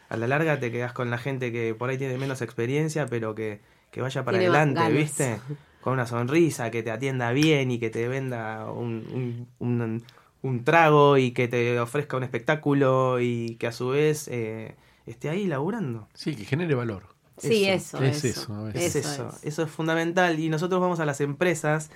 [0.08, 3.34] A la larga te quedas con la gente que por ahí tiene menos experiencia, pero
[3.34, 3.60] que,
[3.90, 4.98] que vaya para Tiene adelante, ganas.
[4.98, 5.40] ¿viste?
[5.80, 10.02] Con una sonrisa, que te atienda bien y que te venda un, un, un-
[10.42, 14.74] un trago y que te ofrezca un espectáculo y que a su vez eh,
[15.06, 16.08] esté ahí laburando.
[16.14, 17.04] Sí, que genere valor.
[17.36, 17.98] sí, eso.
[17.98, 18.04] eso.
[18.04, 20.38] Es eso, eso, Es eso, eso, es fundamental.
[20.40, 21.90] Y nosotros vamos a las empresas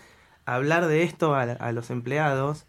[0.46, 2.66] a hablar de esto a, a los empleados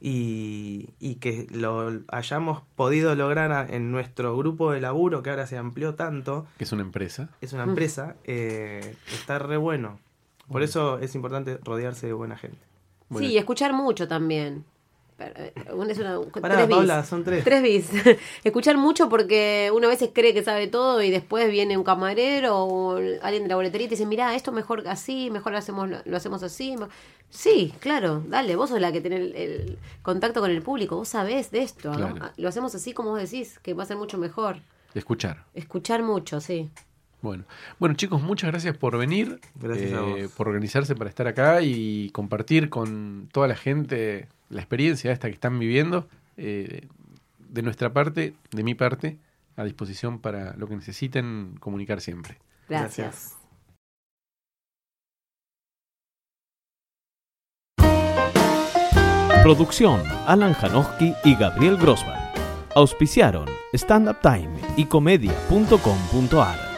[0.00, 5.46] y, y que lo hayamos podido lograr a- en nuestro grupo de laburo, que ahora
[5.46, 7.30] se amplió tanto, Que es una empresa.
[7.40, 9.98] es una empresa, eh, está re bueno.
[10.50, 12.58] Por eso es importante rodearse de buena gente.
[13.08, 13.26] Bueno.
[13.26, 14.64] Sí, y escuchar mucho también.
[15.18, 16.76] Eh, una- es una- Pará, tres bis.
[16.76, 17.44] Paula, son tres.
[17.44, 17.88] Tres bis.
[18.44, 22.56] escuchar mucho porque uno a veces cree que sabe todo y después viene un camarero
[22.64, 25.88] o alguien de la boletería y te dice, mira, esto mejor así, mejor lo hacemos,
[26.04, 26.74] lo hacemos así.
[27.30, 31.08] Sí, claro, dale, vos sos la que tiene el, el contacto con el público, vos
[31.08, 31.90] sabés de esto.
[31.92, 32.14] ¿no?
[32.14, 32.32] Claro.
[32.36, 34.58] Lo hacemos así como vos decís, que va a ser mucho mejor.
[34.94, 35.44] Escuchar.
[35.54, 36.70] Escuchar mucho, sí.
[37.22, 37.44] Bueno,
[37.78, 40.32] bueno chicos, muchas gracias por venir, Gracias a eh, vos.
[40.32, 45.34] por organizarse para estar acá y compartir con toda la gente la experiencia esta que
[45.34, 46.08] están viviendo.
[46.36, 46.88] Eh,
[47.38, 49.18] de nuestra parte, de mi parte,
[49.56, 52.38] a disposición para lo que necesiten comunicar siempre.
[52.68, 52.98] Gracias.
[52.98, 53.44] Gracias.
[59.44, 62.18] Producción Alan Janowski y Gabriel Grossman.
[62.74, 66.73] Auspiciaron Stand Up Time y comedia.com.ar.